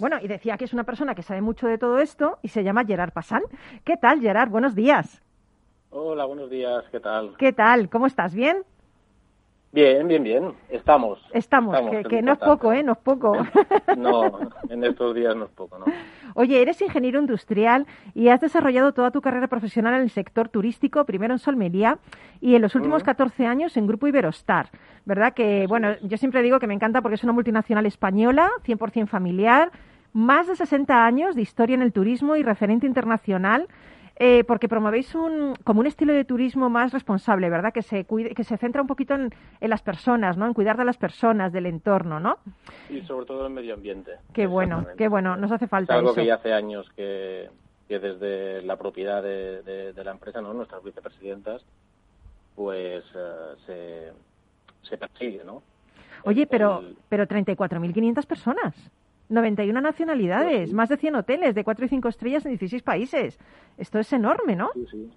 [0.00, 2.64] Bueno, y decía que es una persona que sabe mucho de todo esto y se
[2.64, 3.42] llama Gerard Passan.
[3.84, 4.50] ¿Qué tal, Gerard?
[4.50, 5.22] Buenos días.
[5.90, 7.36] Hola, buenos días, ¿qué tal?
[7.38, 7.88] ¿Qué tal?
[7.88, 8.34] ¿Cómo estás?
[8.34, 8.64] ¿Bien?
[9.72, 11.20] Bien, bien, bien, estamos.
[11.32, 12.82] Estamos, Estamos, que, no es poco, ¿eh?
[12.82, 13.36] No es poco.
[13.96, 15.84] No, en estos días no es poco, ¿no?
[16.34, 21.04] Oye, eres ingeniero industrial y has desarrollado toda tu carrera profesional en el sector turístico,
[21.04, 21.98] primero en Solmería
[22.40, 24.70] y en los últimos 14 años en Grupo Iberostar.
[25.04, 25.34] ¿Verdad?
[25.34, 29.70] Que, bueno, yo siempre digo que me encanta porque es una multinacional española, 100% familiar,
[30.12, 33.68] más de 60 años de historia en el turismo y referente internacional.
[34.22, 37.72] Eh, porque promovéis un, como un estilo de turismo más responsable, ¿verdad?
[37.72, 39.30] Que se, cuide, que se centra un poquito en,
[39.60, 40.46] en las personas, ¿no?
[40.46, 42.36] En cuidar de las personas, del entorno, ¿no?
[42.90, 44.12] Y sobre todo el medio ambiente.
[44.34, 46.16] Qué bueno, qué bueno, nos hace Es falta algo eso.
[46.20, 47.48] que ya hace años que,
[47.88, 50.52] que desde la propiedad de, de- de la empresa, ¿no?
[50.52, 51.64] Nuestras vicepresidentas,
[52.54, 54.12] pues eh, se,
[54.88, 55.62] se persigue, ¿no?
[56.24, 58.74] Oye, pero, El- pero 34.500 personas,
[59.30, 63.38] 91 nacionalidades, más de 100 hoteles de 4 y 5 estrellas en 16 países.
[63.78, 64.70] Esto es enorme, ¿no?
[64.74, 65.10] Sí, sí.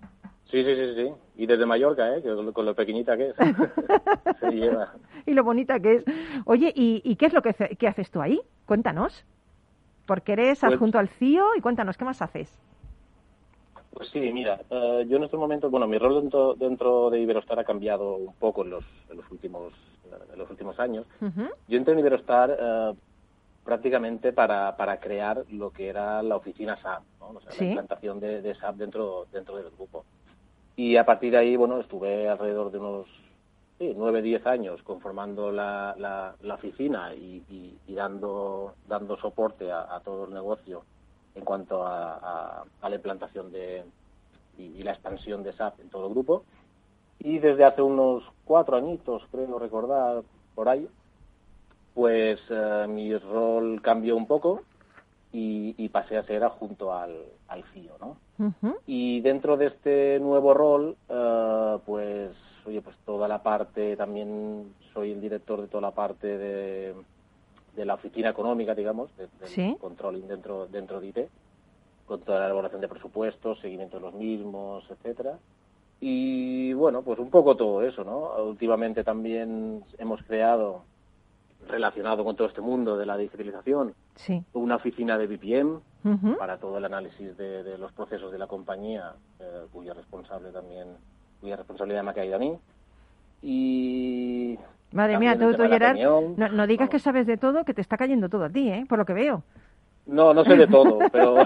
[0.52, 1.12] Sí, sí, sí, sí.
[1.38, 2.22] Y desde Mallorca, ¿eh?
[2.22, 3.36] Que con lo- pequeñita que es.
[4.40, 4.94] se lleva.
[5.26, 6.06] Y lo bonita que es.
[6.46, 8.40] Oye, ¿y, y qué es lo que, qué haces tú ahí?
[8.68, 9.26] Cuéntanos.
[10.06, 12.56] Porque eres Pues- adjunto al CIO y cuéntanos, ¿qué más haces?
[13.94, 17.60] Pues sí, mira, eh, yo en estos momentos, bueno, mi rol dentro, dentro de Iberostar
[17.60, 19.72] ha cambiado un poco en los, en los últimos
[20.32, 21.08] en los últimos años.
[21.68, 22.94] Yo entré en Iberostar eh,
[23.64, 27.30] prácticamente para, para crear lo que era la oficina SAP, ¿no?
[27.30, 27.60] O sea, Sí.
[27.60, 30.06] la implantación de, de SAP dentro, dentro del grupo.
[30.76, 33.08] Y a partir de ahí, bueno, estuve alrededor de unos
[33.80, 39.72] sí, 9, 10 años conformando la, la, la oficina y, y- y dando, dando soporte
[39.72, 40.84] a, a todo el negocio
[41.36, 43.84] en cuanto a, a- a la implantación de,
[44.58, 46.44] y, y la expansión de SAP en todo el grupo.
[47.20, 50.24] Y desde hace unos cuatro añitos, creo recordar,
[50.56, 50.88] por ahí,
[51.94, 54.62] pues eh, mi rol cambió un poco
[55.32, 58.18] y, y pasé a ser adjunto al, al CIO, ¿no?
[58.40, 58.76] Ujú.
[58.86, 65.12] Y dentro de este nuevo rol, eh, pues, oye, pues toda la parte, también soy
[65.12, 66.96] el director de toda la parte de
[67.76, 69.76] de la oficina económica, digamos, de- del Sí.
[69.82, 71.28] controlling dentro, dentro de IT,
[72.06, 75.40] con toda la elaboración de presupuestos, seguimiento de los mismos, etcétera.
[76.00, 78.36] Y bueno, pues un poco todo eso, ¿no?
[78.44, 80.86] Últimamente también hemos creado,
[81.68, 84.44] relacionado con todo este mundo de la digitalización, Sí.
[84.54, 85.80] una oficina de BPM
[86.38, 90.90] para todo el análisis de, de los procesos de la compañía, eh, cuya responsable también,
[91.40, 92.58] cuya responsabilidad me ha caído a mí.
[93.42, 94.58] Y
[94.92, 98.30] Madre mía, tú, tú Gerard, no digas que sabes de todo, que te está cayendo
[98.30, 98.86] todo a ti, ¿eh?
[98.88, 99.44] Por lo que veo.
[100.06, 101.38] No, no sé de todo, pero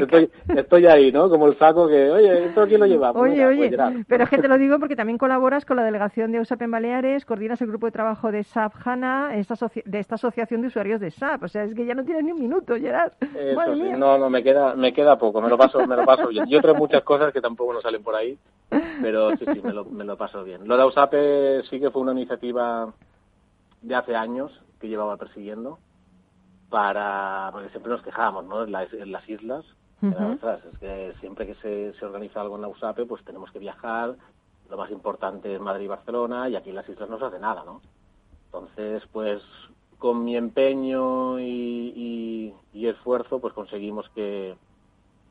[0.00, 1.28] estoy, estoy ahí, ¿no?
[1.28, 3.12] Como el saco que, oye, ¿esto quién lo lleva?
[3.12, 3.94] Pues Oye, mira, pues oye, Gerard.
[4.08, 6.70] pero es que te lo digo porque también colaboras con la delegación de USAP en
[6.70, 11.00] Baleares, coordinas el grupo de trabajo de SAP HANA, esta de esta asociación de usuarios
[11.00, 11.42] de SAP.
[11.42, 13.12] O sea, es que ya no tienes ni un minuto, Gerard.
[13.20, 16.28] Eso sí, no, no, me queda, me queda poco, me lo paso, me lo paso
[16.28, 16.46] bien.
[16.48, 18.38] Y otras muchas cosas que tampoco nos salen por ahí,
[19.02, 20.66] pero sí, sí, me lo, me lo paso bien.
[20.66, 22.90] Lo de Ausape sí que fue una iniciativa
[23.82, 25.78] de hace años que llevaba persiguiendo
[26.72, 28.64] para, porque siempre nos quejábamos, ¿no?
[28.64, 29.64] En las, en las islas,
[30.72, 34.16] es que siempre que se, se organiza algo en la USAPE, pues tenemos que viajar,
[34.70, 37.38] lo más importante es Madrid y Barcelona, y aquí en las islas no se hace
[37.38, 37.82] nada, ¿no?
[38.46, 39.42] Entonces, pues
[39.98, 44.56] con mi empeño y, y- y esfuerzo, pues conseguimos que,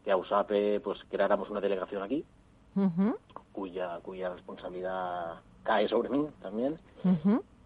[0.03, 2.23] que a USAPE pues creáramos una delegación aquí,
[3.51, 6.79] cuya, cuya responsabilidad cae sobre mí también.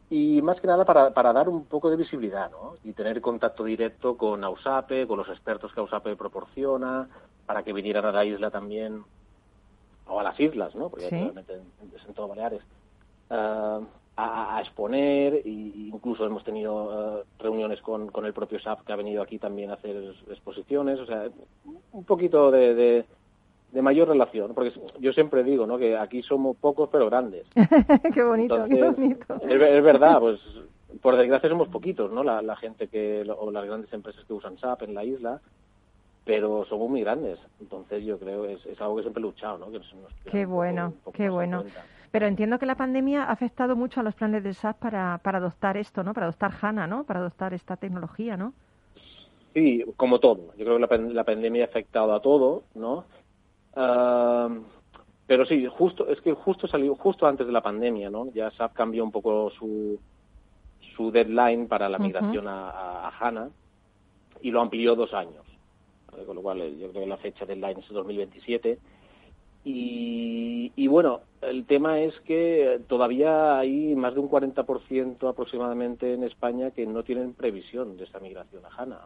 [0.09, 2.75] Y más que nada para, para dar un poco de visibilidad, ¿no?
[2.83, 7.09] Y tener contacto directo con AUSAPE, con los expertos que AUSAPE proporciona,
[7.45, 9.03] para que vinieran a la isla también,
[10.07, 10.89] o a las islas, ¿no?
[10.89, 11.15] Porque Sí.
[11.15, 11.59] realmente
[11.95, 12.61] es en todo Baleares,
[13.31, 13.81] ah,
[14.17, 18.93] a, a exponer, y incluso hemos tenido ah, reuniones con, con el propio SAP que
[18.93, 21.29] ha venido aquí también a hacer es- exposiciones, o sea,
[21.91, 23.05] un poquito de, de,
[23.75, 25.77] de mayor relación, porque yo siempre digo, ¿no?
[25.77, 27.45] Que aquí somos pocos pero grandes.
[28.13, 29.35] qué bonito, qué bonito.
[29.41, 30.39] Es, ver- es verdad, pues
[31.01, 32.23] por desgracia somos poquitos, ¿no?
[32.23, 35.41] La, la gente que, o las grandes empresas que usan SAP en la isla,
[36.23, 37.37] pero somos muy grandes.
[37.59, 39.69] Entonces yo creo es, es algo que siempre he luchado, ¿no?
[39.69, 39.93] Que nos-
[40.31, 41.63] Qué poco- bueno, poco qué bueno.
[42.11, 45.39] Pero entiendo que la pandemia ha afectado mucho a los planes de SAP para, para
[45.39, 46.13] adoptar esto, ¿no?
[46.13, 47.03] Para adoptar HANA, ¿no?
[47.03, 48.53] Para adoptar esta tecnología, ¿no?
[49.53, 50.53] Sí, como todo.
[50.57, 53.03] Yo creo que la, la pandemia ha afectado a todo, ¿no?
[55.27, 58.31] Pero sí, justo es que justo salió justo antes de la pandemia, ¿no?
[58.33, 59.99] Ya SAP cambió un poco su
[60.95, 63.49] su deadline para la migración a, a- a HANA
[64.41, 65.43] y lo amplió dos años.
[66.11, 66.23] ¿vale?
[66.25, 68.79] Con lo cual, eh, yo creo que la fecha deadline es 2027.
[69.67, 76.23] Y, y bueno, el tema es que todavía hay más de un 40% aproximadamente en
[76.23, 78.99] España que no tienen previsión de esta migración a HANA.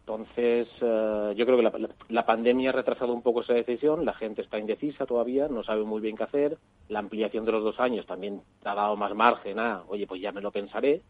[0.00, 4.04] Entonces, eh, yo creo que la, la- la pandemia ha retrasado un poco esa decisión,
[4.04, 7.62] la gente está indecisa todavía, no sabe muy bien qué hacer, la ampliación de los
[7.64, 11.02] dos años también ha dado más margen a, oye, pues ya me lo pensaré,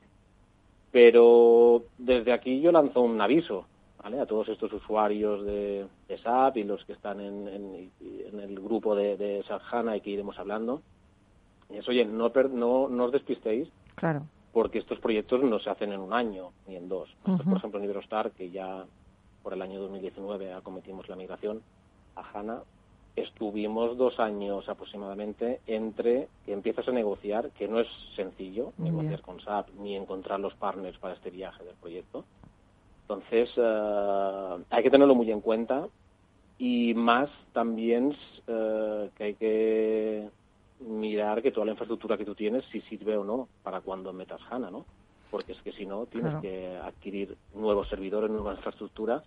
[0.91, 3.67] pero desde aquí yo lanzo un aviso
[4.03, 4.21] ¿vale?
[4.21, 8.61] a todos estos usuarios de, de SAP y los que están en, en- en el
[8.61, 10.83] grupo de, de SAP HANA y que iremos hablando,
[11.71, 14.27] y es, oye, no, per- no, no os despistéis, Claro.
[14.53, 17.09] porque estos proyectos no se hacen en un año ni en dos.
[17.25, 18.85] Nosotros, por ejemplo, en Iberostar, que ya
[19.43, 21.62] por el año 2019 acometimos la migración
[22.17, 22.62] a HANA,
[23.15, 29.41] estuvimos dos años aproximadamente entre que empiezas a negociar, que no es sencillo negociar con
[29.41, 32.25] SAP ni encontrar los partners para este viaje del proyecto.
[33.12, 35.87] Entonces, eh, hay que tenerlo muy en cuenta
[36.59, 40.29] y más también eh, que hay que
[40.81, 44.40] mirar que toda la infraestructura que tú tienes si sirve o no para cuando metas
[44.51, 44.87] HANA, ¿no?
[45.31, 46.40] Porque es que si no, tienes Claro.
[46.42, 49.22] que adquirir nuevos servidores, nueva infraestructura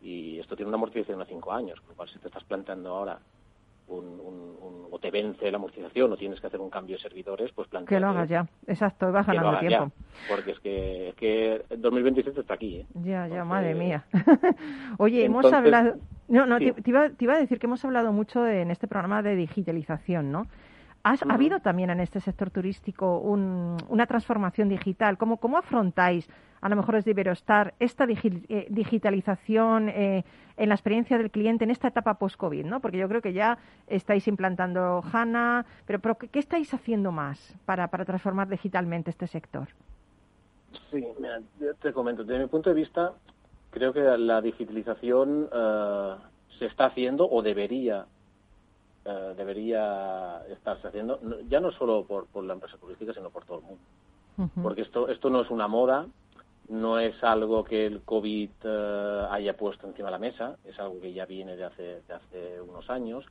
[0.00, 2.94] y esto tiene una amortización a cinco años, con lo cual si te estás planteando
[2.96, 3.18] ahora
[3.88, 7.02] un, un- un- o te vence la amortización o tienes que hacer un cambio de
[7.02, 8.46] servidores, pues plantea Que lo hagas ya.
[8.66, 9.92] Exacto, vas ganando tiempo.
[10.28, 12.86] porque es que, es que el 2027 está aquí, ¿eh?
[12.94, 14.04] Ya, ya, Entonces, madre mía.
[14.98, 15.94] Oye, hemos hablado...
[16.28, 16.72] No, no, Sí.
[16.72, 19.22] te, te iba, te iba a decir que hemos hablado mucho de- en este programa
[19.22, 20.46] de digitalización, ¿no?
[21.08, 25.16] ¿Has, ¿Ha habido también en este sector turístico un- una transformación digital?
[25.16, 26.28] ¿Cómo, ¿Cómo afrontáis,
[26.60, 30.24] a lo mejor desde Iberostar, esta digi- eh, digitalización eh,
[30.58, 32.66] en la experiencia del cliente en esta etapa post-COVID?
[32.66, 32.80] ¿no?
[32.80, 33.56] Porque yo creo que ya
[33.86, 39.26] estáis implantando HANA, pero, pero ¿qué, qué estáis haciendo más para, para transformar digitalmente este
[39.28, 39.68] sector?
[40.90, 41.40] Sí, mira,
[41.80, 43.14] te comento, desde mi punto de vista,
[43.70, 46.14] creo que la digitalización eh,
[46.58, 48.04] se está haciendo o debería
[49.08, 53.58] eh, debería estarse haciendo, ya no solo por, por la empresa turística, sino por todo
[53.58, 53.80] el mundo.
[54.62, 56.06] Porque esto, esto no es una moda,
[56.68, 61.00] no es algo que el COVID eh, haya puesto encima de la mesa, es algo
[61.00, 63.24] que ya viene de hace, de hace unos años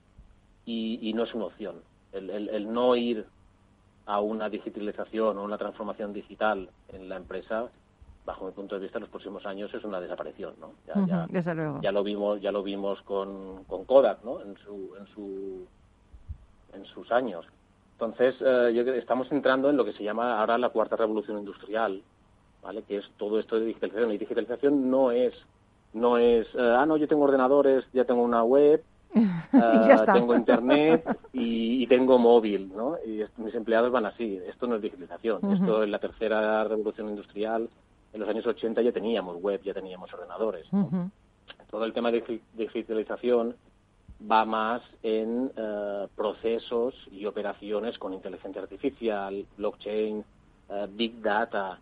[0.65, 1.81] y, y no es una opción.
[2.11, 3.25] El, el- el no ir
[4.07, 7.69] a una digitalización o una transformación digital en la empresa,
[8.27, 10.73] bajo mi punto de vista, en los próximos años es una desaparición, ¿no?
[10.85, 11.79] Ya, ya- luego.
[11.81, 14.41] ya lo vimos, ya lo vimos con, con Kodak, ¿no?
[14.41, 15.65] En su, en su,
[16.73, 17.45] en sus años.
[17.93, 22.03] Entonces, eh, yo estamos entrando en lo que se llama ahora la cuarta revolución industrial,
[22.61, 22.83] ¿vale?
[22.83, 24.11] Que es todo esto de digitalización.
[24.11, 25.33] Y digitalización no es,
[25.93, 28.83] no es, eh, ah, no, yo tengo ordenadores, ya tengo una web,
[30.01, 30.13] está.
[30.13, 32.97] tengo internet y, y tengo móvil, ¿no?
[33.05, 34.37] Y mis empleados van así.
[34.45, 35.49] Esto no es digitalización.
[35.53, 37.69] Esto en la tercera revolución industrial,
[38.13, 40.65] en los años 80 ya teníamos web, ya teníamos ordenadores.
[41.69, 43.55] Todo el tema de digi- digitalización
[44.29, 50.23] va más en eh, procesos y operaciones con inteligencia artificial, blockchain,
[50.69, 51.79] eh, big data,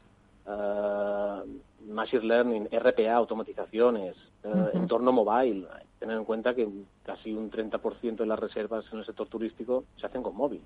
[0.47, 1.41] eh,
[1.88, 5.67] machine learning, RPA, automatizaciones, eh, entorno mobile.
[5.99, 6.67] Tener en cuenta que
[7.03, 10.61] casi un 30% de las reservas en el sector turístico se hacen con móvil.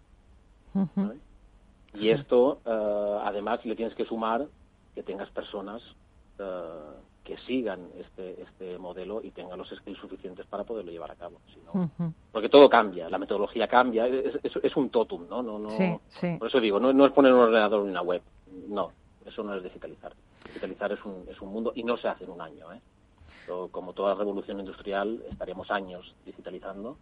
[1.93, 4.47] Y esto, eh, además, le tienes que sumar
[5.00, 5.82] que tengas personas
[6.39, 6.93] eh,
[7.24, 11.39] que sigan este, este modelo y tengan los skills suficientes para poderlo llevar a cabo.
[11.54, 11.72] si no-.
[12.34, 15.41] Porque todo cambia, la metodología cambia, es, es- es un totum, ¿no?
[15.41, 16.36] no, no Sí, sí.
[16.38, 18.22] Por eso digo, no, no es poner un ordenador en una web,
[18.68, 18.91] no,
[19.26, 20.14] eso no es digitalizar.
[20.47, 22.82] Digitalizar es un, es un mundo y no se hace en un año, ¿eh?
[23.45, 26.97] So, como toda revolución industrial, estaríamos años digitalizando,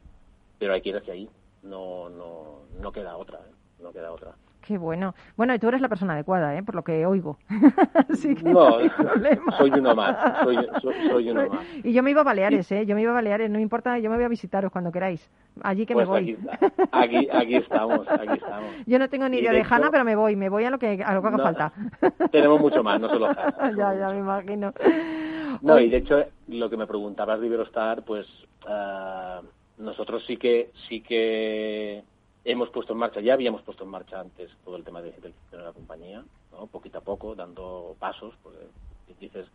[0.60, 1.28] pero hay que ir hacia ahí,
[1.64, 3.54] no, no, no queda otra, ¿eh?
[3.80, 4.36] No queda otra.
[4.68, 5.16] Qué bueno.
[5.38, 6.62] Bueno, y tú eres la persona adecuada, ¿eh?
[6.62, 7.38] Por lo que oigo.
[8.12, 8.80] Así que No,
[9.58, 11.62] soy uno más, soy, soy, soy uno más.
[11.86, 12.86] Y yo me iba a Baleares, ¿eh?
[12.86, 15.26] Yo me iba a Baleares, no importa, yo me voy a visitaros cuando queráis.
[15.64, 16.50] Allí que Pues me aquí, voy.
[16.92, 18.70] aquí, aquí estamos, aquí estamos.
[18.86, 20.70] Yo no tengo ni idea de de hecho- Hanna, pero me voy, me voy a
[20.70, 21.72] lo que, a lo que haga No, falta.
[22.32, 23.72] Tenemos mucho más, no solo Hanna.
[23.78, 24.74] ya, ya me imagino.
[25.62, 28.28] No, y de hecho, lo que me preguntabas de Iberostar, pues
[28.68, 29.42] ah,
[29.78, 32.04] nosotros sí que sí que
[32.52, 35.62] hemos puesto en marcha, ya habíamos puesto en marcha antes todo el tema de digitalización
[35.62, 36.68] de la compañía, ¿no?
[36.68, 38.60] poquito a poco, dando pasos, porque
[39.20, 39.46] dices,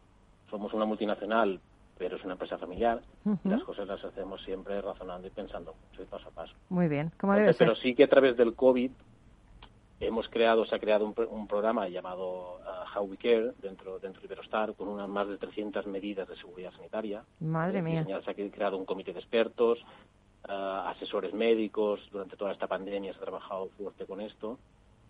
[0.51, 1.59] somos una multinacional,
[1.97, 3.01] pero es una empresa familiar,
[3.45, 6.55] y las cosas las hacemos siempre razonando y pensando mucho paso a paso.
[6.69, 7.67] Muy bien, como debe ser.
[7.67, 8.91] pero sí que a través del COVID
[10.01, 14.21] hemos creado, se ha creado un, un programa llamado uh, How We Care dentro, dentro
[14.21, 17.23] de Iberostar con unas más de 300 medidas de seguridad sanitaria.
[17.41, 18.05] Madre Eh, mía.
[18.25, 19.79] Se ha creado un comité de expertos,
[20.49, 22.01] asesores médicos.
[22.11, 24.59] Durante toda esta pandemia se ha trabajado fuerte con esto.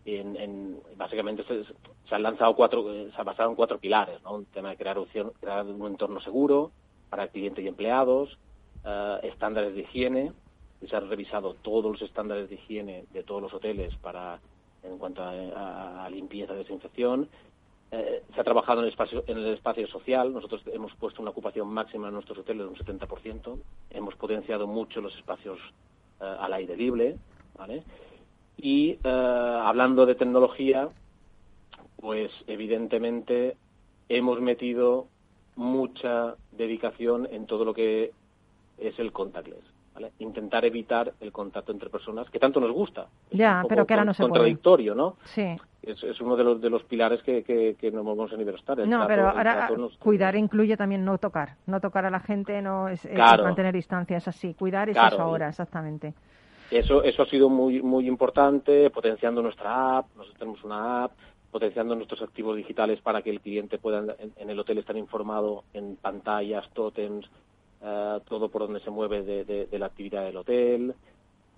[0.04, 4.20] En, en- básicamente se, se han lanzado cuatro, eh, se ha basado en cuatro pilares,
[4.22, 4.34] ¿no?
[4.34, 6.72] Un tema de crear, opción- crear un entorno seguro
[7.08, 8.36] para clientes y empleados,
[8.84, 10.32] eh, estándares de higiene,
[10.80, 14.40] y se han revisado todos los estándares de higiene de todos los hoteles para
[14.82, 17.30] en cuanto a, a- a limpieza, desinfección.
[17.94, 20.32] Eh, se ha trabajado en el, espacio, en el espacio social.
[20.32, 23.58] Nosotros hemos puesto una ocupación máxima en nuestros hoteles de un 70%.
[23.90, 25.58] Hemos potenciado mucho los espacios
[26.18, 27.16] eh, al aire libre.
[27.54, 27.82] ¿vale?
[28.56, 30.88] Y eh, hablando de tecnología,
[32.00, 33.58] pues evidentemente
[34.08, 35.08] hemos metido
[35.56, 38.12] mucha dedicación en todo lo que
[38.78, 39.64] es el contactless.
[39.92, 40.12] ¿vale?
[40.18, 43.08] Intentar evitar el contacto entre personas, que tanto nos gusta.
[43.32, 44.30] Ya, pero que ahora no se puede.
[44.30, 45.16] contradictorio, ¿no?
[45.26, 45.58] Sí.
[45.82, 48.78] Es, es uno de los, de los pilares que, que, que nos movemos en Iberostar.
[48.78, 51.56] el No, trato- pero ahora nos- cuidar incluye también no tocar.
[51.66, 53.42] No tocar a la gente, no es, es Claro.
[53.42, 54.54] mantener distancia, es así.
[54.54, 56.14] Cuidar es Claro, eso ahora, exactamente.
[56.70, 61.12] Eso, eso ha sido muy, muy importante, potenciando nuestra app, nosotros tenemos una app,
[61.50, 65.64] potenciando nuestros activos digitales para que el cliente pueda en, en el hotel estar informado
[65.74, 67.28] en pantallas, tótems,
[67.82, 70.94] eh, todo por donde se mueve de, de- de la actividad del hotel,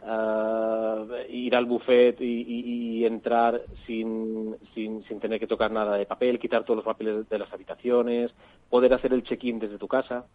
[0.06, 5.96] eh, ir al buffet y, y- y entrar sin, sin, sin tener que tocar nada
[5.96, 8.30] de papel, quitar todos los papeles de las habitaciones,
[8.68, 10.26] poder hacer el check-in desde tu casa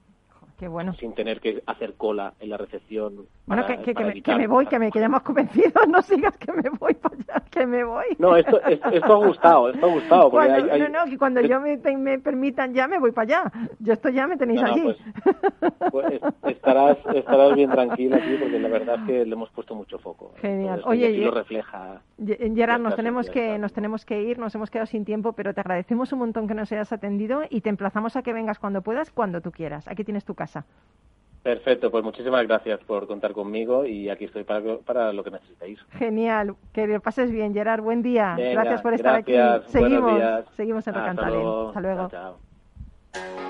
[0.60, 0.94] Qué bueno.
[0.96, 3.26] sin tener que hacer cola en la recepción.
[3.46, 5.08] Bueno, para- que, que, que para me, que evitar- me voy, que me que ya
[5.10, 5.72] me has convencido.
[5.90, 8.06] No sigas que me voy para allá, que me voy.
[8.20, 10.30] No, esto, esto, esto ha gustado, esto ha gustado.
[10.30, 11.78] Cuando- hay, hay- No, no, que cuando yo me,
[12.20, 13.52] permitan ya me voy para allá.
[13.80, 14.84] Yo esto ya me tenéis No, no, allí.
[14.84, 19.50] pues, pues est- estarás, estarás bien tranquila aquí porque la verdad es que le hemos
[19.52, 20.34] puesto mucho foco.
[20.42, 20.80] Genial.
[20.80, 22.02] Entonces, Oye, y- lo refleja.
[22.20, 25.62] Gerard, nos tenemos que nos tenemos que ir, nos hemos quedado sin tiempo, pero te
[25.62, 29.10] agradecemos un montón que nos hayas atendido y te emplazamos a que vengas cuando puedas,
[29.12, 29.88] cuando tú quieras.
[29.88, 30.49] Aquí tienes tu casa.
[31.42, 35.80] Perfecto, pues muchísimas gracias por contar conmigo y aquí estoy para, para lo que necesitéis.
[35.92, 37.82] Genial, que lo pases bien, Gerard.
[37.82, 38.36] Buen día.
[38.36, 39.72] Venga, gracias por estar gracias, aquí.
[39.72, 40.46] Seguimos, días.
[40.58, 41.44] seguimos en Hasta Rocantalent.
[41.44, 41.68] luego.
[41.70, 42.10] Hasta luego.
[42.10, 42.40] Chao,
[43.14, 43.49] chao.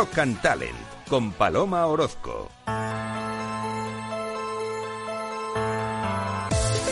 [0.00, 0.78] Rock and Talent
[1.10, 2.48] con Paloma Orozco.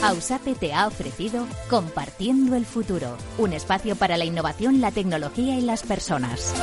[0.03, 5.63] Ausape te ha ofrecido Compartiendo el Futuro, un espacio para la innovación, la tecnología y
[5.63, 6.55] las personas.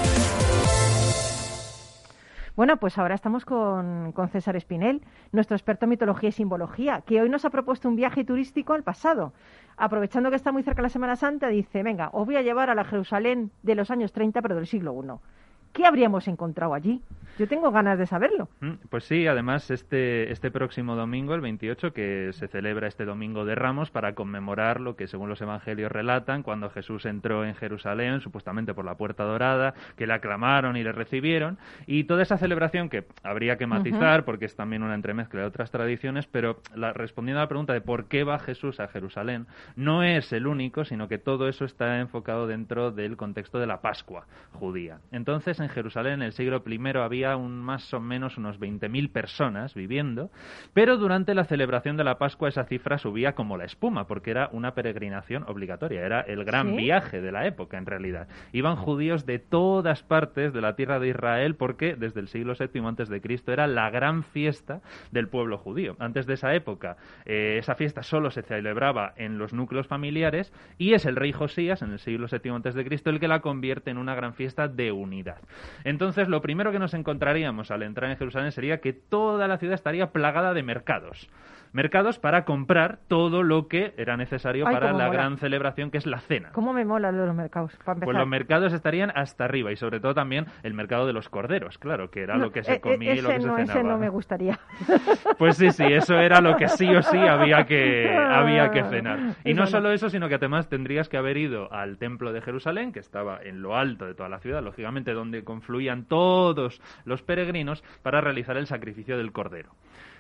[2.56, 7.22] Bueno, pues ahora estamos con, con César Espinel, nuestro experto en mitología y simbología, que
[7.22, 9.34] hoy nos ha propuesto un viaje turístico al pasado.
[9.78, 12.76] Aprovechando que está muy cerca la Semana Santa, dice, venga, os voy a llevar a
[12.76, 15.45] la Jerusalén de los años 30, pero del siglo I.
[15.76, 17.02] ¿Qué habríamos encontrado allí?
[17.38, 18.48] Yo tengo ganas de saberlo.
[18.62, 23.44] Mm, Pues sí, además este, este próximo domingo, el 28, que se celebra este domingo
[23.44, 28.22] de Ramos para conmemorar lo que según los evangelios relatan, cuando Jesús entró en Jerusalén,
[28.22, 31.58] supuestamente por la puerta dorada, que le aclamaron y le recibieron,
[31.88, 35.72] y toda esa celebración que habría que matizar, porque es también una entremezcla de otras
[35.72, 39.46] tradiciones, pero la- respondiendo a la pregunta de por qué va Jesús a Jerusalén,
[39.76, 43.82] no es el único, sino que todo eso está enfocado dentro del contexto de la
[43.82, 45.00] Pascua judía.
[45.12, 49.74] Entonces, en Jerusalén, en el siglo I, había un, más o menos unos 20.000 personas
[49.74, 50.32] viviendo,
[50.74, 54.50] pero durante la celebración de la Pascua esa cifra subía como la espuma, porque era
[54.52, 56.78] una peregrinación obligatoria, era el gran ¿Sí?
[56.78, 58.28] viaje de la época, en realidad.
[58.54, 62.88] Iban judíos de todas partes de la tierra de Israel, porque desde el siglo VII
[62.88, 65.96] antes de Cristo era la gran fiesta del pueblo judío.
[66.00, 70.94] Antes de esa época, eh, esa fiesta solo se celebraba en los núcleos familiares y
[70.94, 73.92] es el rey Josías, en el siglo VII antes de Cristo, el que la convierte
[73.92, 75.38] en una gran fiesta de unidad.
[75.84, 79.76] Entonces, lo primero que nos encontraríamos al entrar en Jerusalén sería que toda la ciudad
[79.76, 81.30] estaría plagada de mercados.
[81.76, 85.10] Mercados para comprar todo lo que era necesario Ay, para la mola.
[85.10, 86.52] gran celebración que es la cena.
[86.54, 87.78] ¿Cómo me mola lo de los mercados?
[87.84, 88.00] Para.
[88.00, 91.78] Pues los mercados estarían hasta arriba y sobre todo también el mercado de los corderos,
[91.78, 93.58] claro, que era No, lo que se eh, comía y lo ese que se no,
[93.58, 93.90] ese cenaba.
[93.90, 94.58] no me gustaría.
[95.38, 99.36] Pues sí, sí, eso era lo que sí o sí había que, había que cenar.
[99.44, 99.68] Y no.
[99.68, 103.40] solo eso, sino que además tendrías que haber ido al templo de Jerusalén, que estaba
[103.44, 108.56] en lo alto de toda la ciudad, lógicamente donde confluían todos los peregrinos para realizar
[108.56, 109.72] el sacrificio del cordero.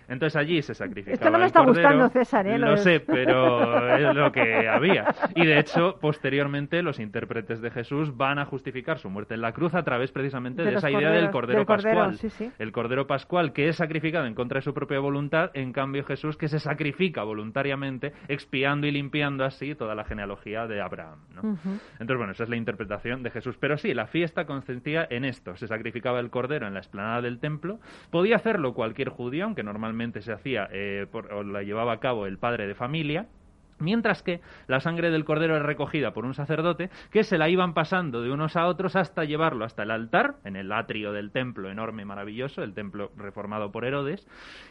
[0.07, 1.89] Entonces allí se sacrificaba Esto no me el está cordero.
[1.89, 2.57] gustando, César, ¿eh?
[2.57, 5.05] Lo Lo sé, pero es lo que había.
[5.35, 9.51] Y de hecho, posteriormente, los intérpretes de Jesús van a justificar su muerte en la
[9.53, 12.17] cruz a través precisamente de, De esa idea del cordero del cordero, pascual.
[12.17, 12.51] sí, sí.
[12.59, 16.37] El cordero pascual que es sacrificado en contra de su propia voluntad, en cambio Jesús
[16.37, 21.19] que se sacrifica voluntariamente, expiando y limpiando así toda la genealogía de Abraham.
[21.33, 21.49] ¿no?
[21.51, 21.69] Ujú.
[21.93, 23.57] Entonces, bueno, esa es la interpretación de Jesús.
[23.59, 25.55] Pero sí, la fiesta consistía en esto.
[25.55, 27.79] Se sacrificaba el cordero en la explanada del templo.
[28.11, 32.25] Podía hacerlo cualquier judío, aunque normalmente se hacía eh, por- o la llevaba a cabo
[32.27, 33.27] el padre de familia.
[33.79, 37.73] Mientras que la sangre del cordero era recogida por un sacerdote que se la iban
[37.73, 41.69] pasando de unos a otros hasta llevarlo hasta el altar, en el atrio del templo
[41.69, 44.27] enorme, maravilloso, el templo reformado por Herodes,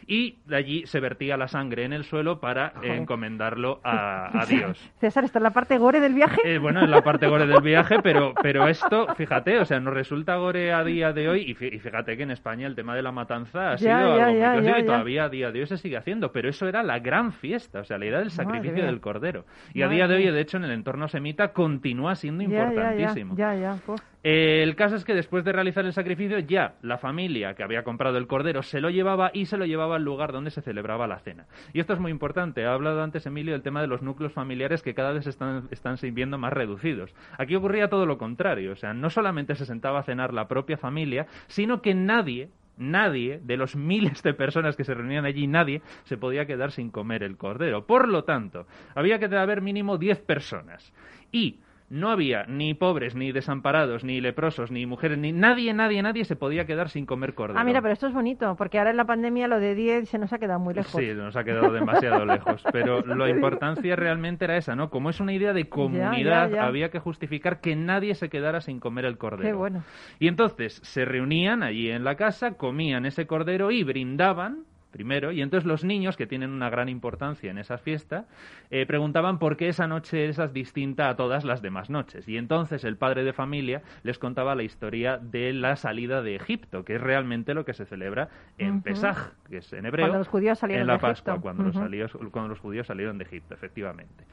[0.07, 4.45] y de allí se vertía la sangre en el suelo para eh, encomendarlo a, a
[4.47, 4.77] Dios.
[4.99, 6.41] César, ¿esta es la parte gore del viaje?
[6.43, 9.93] Eh, bueno, es la parte gore del viaje, pero, pero esto, fíjate, o sea, nos
[9.93, 12.95] resulta gore a día de hoy, y fí- y fíjate que en España el tema
[12.95, 15.67] de la matanza ha Ya, sido ya, algo ya, y todavía a día de hoy
[15.67, 18.73] se sigue haciendo, pero eso era la gran fiesta, o sea, la idea del sacrificio
[18.73, 18.85] mía.
[18.95, 19.45] Del cordero.
[19.73, 22.55] Y a día de hoy, de hecho, en el entorno semita continúa siendo Ya, ya,
[22.55, 23.35] ya, importantísimo.
[23.35, 23.77] ya.
[24.23, 27.83] Eh, el caso es que después de realizar el sacrificio, ya la familia que había
[27.83, 31.05] comprado el cordero se lo llevaba y se lo llevaba al lugar donde se celebraba
[31.05, 31.45] la cena.
[31.73, 32.65] Y esto es muy importante.
[32.65, 35.97] Ha hablado antes Emilio del tema de los núcleos familiares que cada vez están, están
[36.13, 37.13] viendo más reducidos.
[37.37, 38.71] Aquí ocurría todo lo contrario.
[38.71, 43.39] O sea, no solamente se sentaba a cenar la propia familia, sino que nadie Nadie,
[43.43, 47.23] de los miles de personas que se reunían allí, nadie se podía quedar sin comer
[47.23, 47.85] el cordero.
[47.85, 50.93] Por lo tanto, había que haber mínimo 10 personas.
[51.31, 51.59] Y
[51.89, 56.35] no había ni pobres, ni desamparados, ni leprosos, ni mujeres, ni nadie, nadie, nadie se
[56.35, 57.59] podía quedar sin comer cordero.
[57.59, 60.17] Ah, mira, pero esto es bonito, porque ahora en la pandemia lo de 10 se
[60.17, 60.99] nos ha quedado muy lejos.
[60.99, 62.63] Sí, nos ha quedado demasiado lejos.
[62.71, 64.89] Pero la importancia realmente era esa, ¿no?
[64.89, 66.65] Como es una idea de comunidad, ya.
[66.65, 69.47] había que justificar que nadie se quedara sin comer el cordero.
[69.47, 69.83] Qué bueno.
[70.19, 74.63] Y entonces se reunían allí en la casa, comían ese cordero y brindaban
[74.95, 78.27] primero, y entonces los niños, que tienen una gran importancia en esa fiesta,
[78.71, 82.29] eh, preguntaban por qué esa noche esa es distinta a todas las demás noches.
[82.29, 86.85] Y entonces el padre de familia les contaba la historia de la salida de Egipto,
[86.85, 88.81] que es realmente lo que se celebra en.
[88.83, 90.05] Pesaj, que es en hebreo.
[90.05, 91.41] Cuando los judíos salieron en la de Pascua, Egipto.
[91.41, 94.23] cuando, los cuando los judíos salieron de Egipto, efectivamente.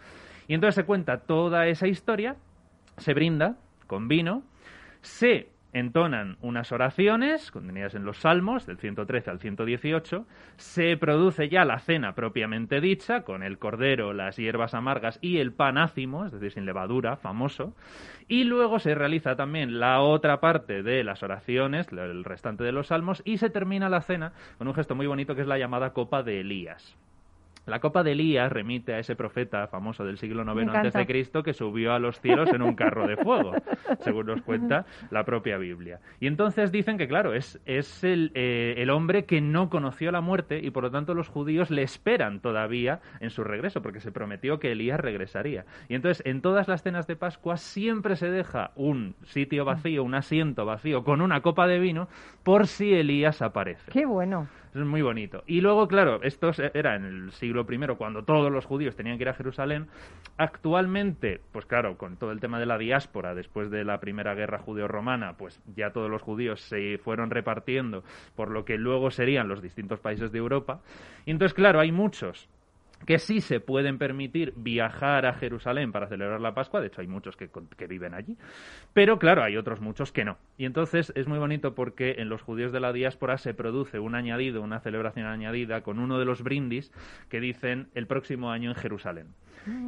[0.47, 2.37] Y entonces se cuenta toda esa historia,
[2.99, 3.57] se brinda
[3.89, 4.45] con vino,
[5.01, 11.65] se entonan unas oraciones contenidas en los Salmos, del 113 al 118, se produce ya
[11.65, 16.33] la cena propiamente dicha, con el cordero, las hierbas amargas y el pan ácimo, es
[16.33, 17.75] decir, sin levadura, famoso,
[18.29, 22.89] y luego se realiza también la otra parte de las oraciones, el restante de los
[22.89, 25.93] Salmos, y se termina la cena con un gesto muy bonito que es la llamada
[25.93, 26.97] copa de Elías.
[27.67, 31.43] La copa de Elías remite a ese profeta famoso del siglo IX antes de Cristo
[31.43, 33.53] que subió a los cielos en un carro de fuego,
[34.01, 36.01] según nos cuenta la propia Biblia.
[36.19, 40.21] Y entonces dicen que, claro, es, es el, eh, el hombre que no conoció la
[40.21, 44.11] muerte y por lo tanto los judíos le esperan todavía en su regreso, porque se
[44.11, 45.65] prometió que Elías regresaría.
[45.89, 50.15] Y entonces en todas las cenas de Pascua siempre se deja un sitio vacío, un
[50.15, 52.09] asiento vacío con una copa de vino
[52.43, 53.93] por si Elías aparece.
[53.93, 54.49] Qué bueno.
[54.75, 55.45] Es muy bonito.
[55.47, 59.25] Y luego, claro, esto era en el siglo I, cuando todos los judíos tenían que
[59.25, 59.89] ir a Jerusalén.
[60.39, 64.59] Actualmente, pues claro, con todo el tema de la diáspora, después de la primera guerra
[64.59, 68.03] judeo-romana, pues ya todos los judíos se fueron repartiendo
[68.35, 70.81] por lo que luego serían los distintos países de Europa.
[71.27, 72.49] Y entonces, claro, hay muchos
[73.07, 77.07] que sí se pueden permitir viajar a Jerusalén para celebrar la Pascua, de hecho hay
[77.07, 77.49] muchos que,
[77.87, 78.37] viven allí,
[78.93, 80.39] pero claro, hay otros muchos que no.
[80.59, 84.15] Y entonces es muy bonito porque en los judíos de la diáspora se produce un
[84.15, 86.93] añadido, una celebración añadida con uno de los brindis
[87.29, 89.27] que dicen el próximo año en Jerusalén.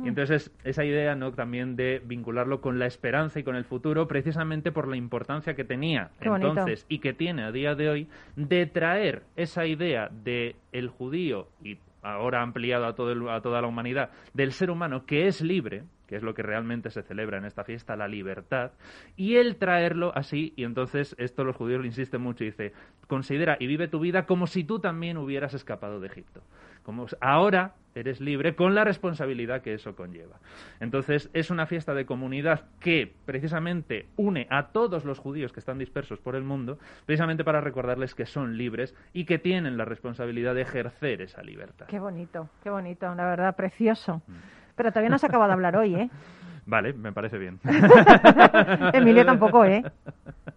[0.04, 1.32] Y entonces es- esa idea ¿no?
[1.32, 5.64] también de vincularlo con la esperanza y con el futuro, precisamente por la importancia que
[5.64, 6.50] tenía Qué bonito.
[6.50, 11.48] entonces y que tiene a día de hoy de traer esa idea de el judío
[11.64, 15.40] y ahora ampliado a, todo el- a toda la humanidad del ser humano que es
[15.40, 18.72] libre que es lo que realmente se celebra en esta fiesta, la libertad,
[19.16, 22.72] y el traerlo así, y entonces esto los judíos le insisten mucho, y dice,
[23.07, 26.42] considera y vive tu vida como si tú también hubieras escapado de Egipto.
[26.82, 30.36] Como ahora eres libre con la responsabilidad que eso conlleva.
[30.80, 35.78] Entonces es una fiesta de comunidad que precisamente une a todos los judíos que están
[35.78, 40.55] dispersos por el mundo, precisamente para recordarles que son libres y que tienen la responsabilidad
[40.55, 41.86] de ejercer esa libertad.
[41.86, 44.22] Qué bonito, qué bonito, la verdad, precioso.
[44.26, 44.63] Mm.
[44.77, 46.11] Pero todavía no has acabado de hablar hoy, ¿eh?
[46.66, 47.61] Vale, me parece bien.
[48.95, 49.85] Emilio tampoco, ¿eh?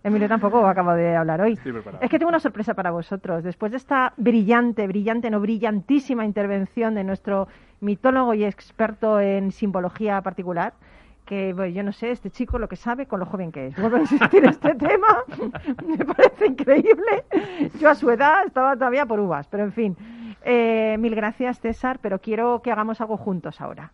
[0.04, 1.54] Emilio tampoco acaba de hablar hoy.
[1.54, 2.02] Estoy preparado.
[2.02, 3.44] Es que tengo una sorpresa para vosotros.
[3.44, 7.50] Después de esta brillante, brillante, no brillantísima intervención de nuestro
[7.82, 10.74] mitólogo y experto en simbología particular,
[11.26, 13.76] que bueno, yo no sé, este chico lo que sabe con lo joven que es.
[13.76, 15.24] Vuelvo a insistir en este tema,
[15.86, 17.26] me parece increíble.
[17.80, 19.98] Yo a su edad estaba todavía por uvas, pero en fin.
[20.44, 23.92] Eh, mil gracias, César, pero quiero que hagamos algo juntos ahora.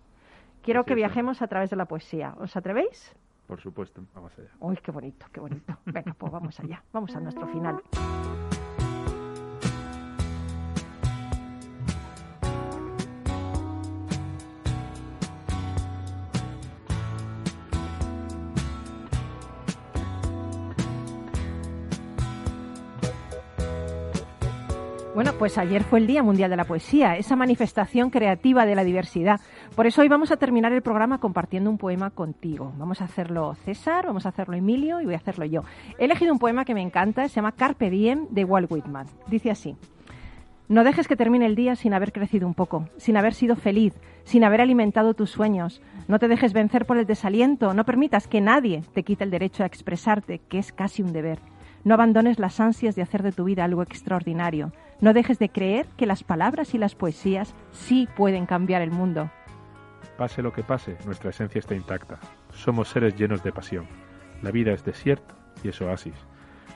[0.63, 2.35] Quiero que viajemos a través de la poesía.
[2.39, 3.13] ¿Os atrevéis?
[3.47, 4.01] Por supuesto.
[4.15, 4.49] Vamos allá.
[4.59, 5.77] Uy, qué bonito, qué bonito.
[5.85, 6.81] Venga, pues vamos allá.
[6.93, 7.83] Vamos a nuestro final.
[25.23, 28.83] Bueno, pues ayer fue el Día Mundial de la Poesía, esa manifestación creativa de la
[28.83, 29.39] diversidad.
[29.73, 32.73] Por eso hoy vamos a terminar el programa compartiendo un poema contigo.
[32.77, 35.61] Vamos a hacerlo César, vamos a hacerlo Emilio y voy a hacerlo yo.
[35.97, 39.07] He elegido un poema que me encanta, se llama Carpe Diem de Walt Whitman.
[39.27, 39.77] Dice así.
[40.67, 43.93] No dejes que termine el día sin haber crecido un poco, sin haber sido feliz,
[44.25, 45.81] sin haber alimentado tus sueños.
[46.09, 49.63] No te dejes vencer por el desaliento, no permitas que nadie te quite el derecho
[49.63, 51.39] a expresarte, que es casi un deber.
[51.85, 54.73] No abandones las ansias de hacer de tu vida algo extraordinario.
[55.03, 59.29] No dejes de creer que las palabras y las poesías sí pueden cambiar el mundo.
[60.17, 62.19] Pase lo que pase, nuestra esencia está intacta.
[62.53, 63.85] Somos seres llenos de pasión.
[64.41, 66.13] La vida es desierto y es oasis.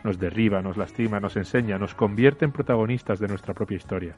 [0.03, 4.17] Nos derriba, nos lastima, nos enseña, nos convierte en protagonistas de nuestra propia historia.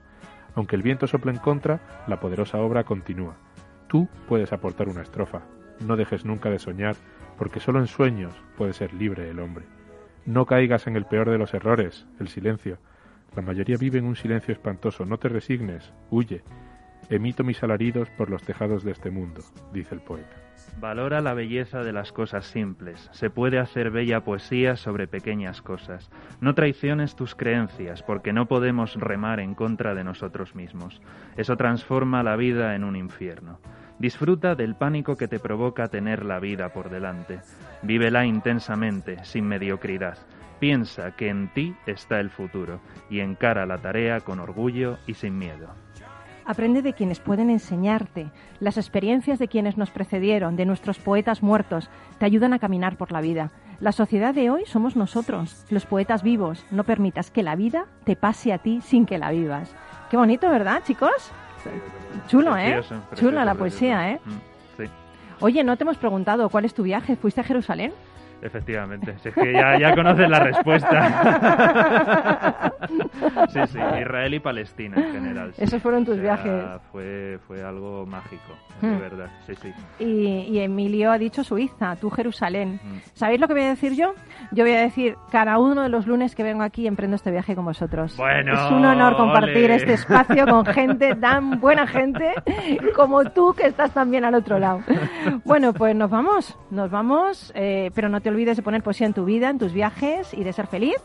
[0.56, 3.38] Aunque el viento sople en contra, la poderosa obra continúa.
[3.86, 5.44] Tú puedes aportar una estrofa.
[5.86, 6.96] No dejes nunca de soñar,
[7.38, 9.66] porque solo en sueños puede ser libre el hombre.
[10.26, 12.80] No caigas en el peor de los errores, el silencio.
[13.36, 15.06] La mayoría vive en un silencio espantoso.
[15.06, 16.44] No te resignes, huye.
[17.10, 19.42] Emito mis alaridos por los tejados de este mundo,
[19.74, 20.36] dice el poeta.
[20.80, 23.10] Valora la belleza de las cosas simples.
[23.12, 26.10] Se puede hacer bella poesía sobre pequeñas cosas.
[26.40, 31.02] No traiciones tus creencias, porque no podemos remar en contra de nosotros mismos.
[31.36, 33.60] Eso transforma la vida en un infierno.
[33.98, 37.40] Disfruta del pánico que te provoca tener la vida por delante.
[37.82, 40.18] Vívela intensamente, sin mediocridad.
[40.60, 42.80] Piensa que en ti está el futuro
[43.10, 45.68] y encara la tarea con orgullo y sin miedo.
[46.46, 48.32] Aprende de quienes pueden enseñarte.
[48.60, 53.12] Las experiencias de quienes nos precedieron, de nuestros poetas muertos, te ayudan a caminar por
[53.12, 53.52] la vida.
[53.80, 56.66] La sociedad de hoy somos nosotros, los poetas vivos.
[56.72, 59.74] No permitas que la vida te pase a ti sin que la vivas.
[60.10, 61.32] Qué bonito, ¿verdad, chicos?
[62.28, 62.74] Chulo, ¿eh?
[62.74, 64.20] Precioso, precioso, Chula la poesía, ¿eh?
[64.26, 64.32] Mm,
[64.78, 64.90] Sí.
[65.42, 67.16] Oye, no te hemos preguntado cuál es tu viaje.
[67.16, 67.94] ¿Fuiste a Jerusalén?
[68.42, 72.72] Efectivamente, si es que ya, ya conoces la respuesta.
[73.50, 75.54] sí, sí, Israel y Palestina en general.
[75.54, 75.64] sí.
[75.64, 76.82] Esos fueron tus O sea, viajes.
[76.92, 78.92] Fue, fue algo mágico, Hmm.
[78.94, 79.74] de verdad, sí, sí.
[80.00, 82.80] Y, y Emilio ha dicho Suiza, tú Jerusalén.
[82.82, 82.98] Mm.
[83.14, 84.14] ¿Sabéis lo que voy a decir yo?
[84.54, 87.56] Yo voy a decir, cada uno de los lunes que vengo aquí emprendo este viaje
[87.58, 88.16] con vosotros.
[88.16, 89.76] Bueno, es un honor compartir ole.
[89.76, 92.36] este espacio con gente tan buena gente
[92.96, 94.80] como tú que estás también al otro lado.
[95.44, 99.14] Bueno, pues nos vamos, nos vamos, eh, pero no te olvides de poner poesía en
[99.14, 100.96] tu vida, en tus viajes y de ser feliz.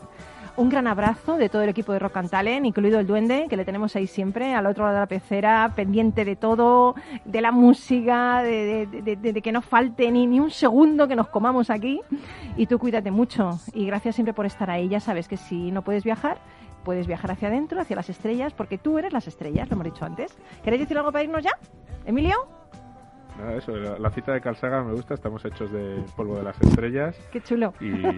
[0.57, 3.57] Un gran abrazo de todo el equipo de Rock and Talent, incluido el duende, que
[3.57, 6.95] le tenemos ahí siempre, al otro lado de la pecera, pendiente de todo,
[7.25, 11.15] de la música, de, de- de- de- que no falte ni, ni un segundo que
[11.17, 11.99] nos comamos aquí.
[12.55, 13.49] Y tú cuídate mucho.
[13.73, 14.87] Y gracias siempre por estar ahí.
[14.87, 16.37] Ya sabes que si no puedes viajar,
[16.85, 20.05] puedes viajar hacia adentro, hacia las estrellas, porque tú eres las estrellas, lo hemos dicho
[20.05, 20.37] antes.
[20.63, 21.51] ¿Queréis decir algo para irnos ya?
[22.05, 22.35] ¿Emilio?
[23.37, 26.43] Nada, eso, la, la cita de Carl Sagan me gusta, estamos hechos de polvo de
[26.43, 27.73] las estrellas Qué chulo.
[27.81, 28.09] y, y,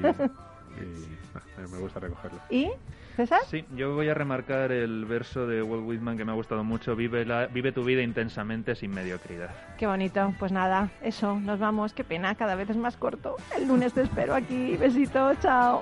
[1.72, 2.40] me gusta recogerlo.
[2.50, 2.70] ¿Y?
[3.16, 3.40] ¿César?
[3.50, 6.96] Sí, yo voy a remarcar el verso de Walt Whitman que me ha gustado mucho.
[6.96, 9.50] Vive, la, vive tu vida intensamente sin mediocridad.
[9.80, 10.36] Qué bonito.
[10.38, 11.94] Pues nada, eso, nos vamos.
[11.94, 13.36] Qué pena, cada vez es más corto.
[13.58, 14.78] El lunes te espero aquí.
[14.78, 15.82] Besito, chao.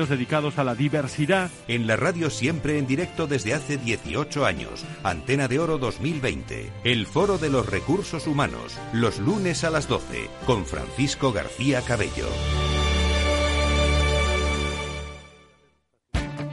[0.09, 1.49] dedicados a la diversidad.
[1.67, 4.85] En la radio siempre en directo desde hace 18 años.
[5.03, 6.71] Antena de Oro 2020.
[6.83, 8.77] El Foro de los Recursos Humanos.
[8.93, 10.29] Los lunes a las 12.
[10.45, 12.27] Con Francisco García Cabello.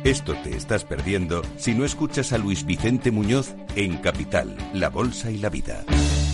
[0.04, 5.30] Esto te estás perdiendo si no escuchas a Luis Vicente Muñoz en Capital, La Bolsa
[5.30, 5.84] y la Vida.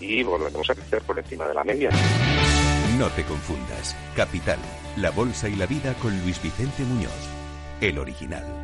[0.00, 1.90] y volveremos a crecer por encima de la media.
[2.98, 3.96] No te confundas.
[4.16, 4.58] Capital,
[4.96, 7.12] La Bolsa y la Vida con Luis Vicente Muñoz.
[7.80, 8.57] El original.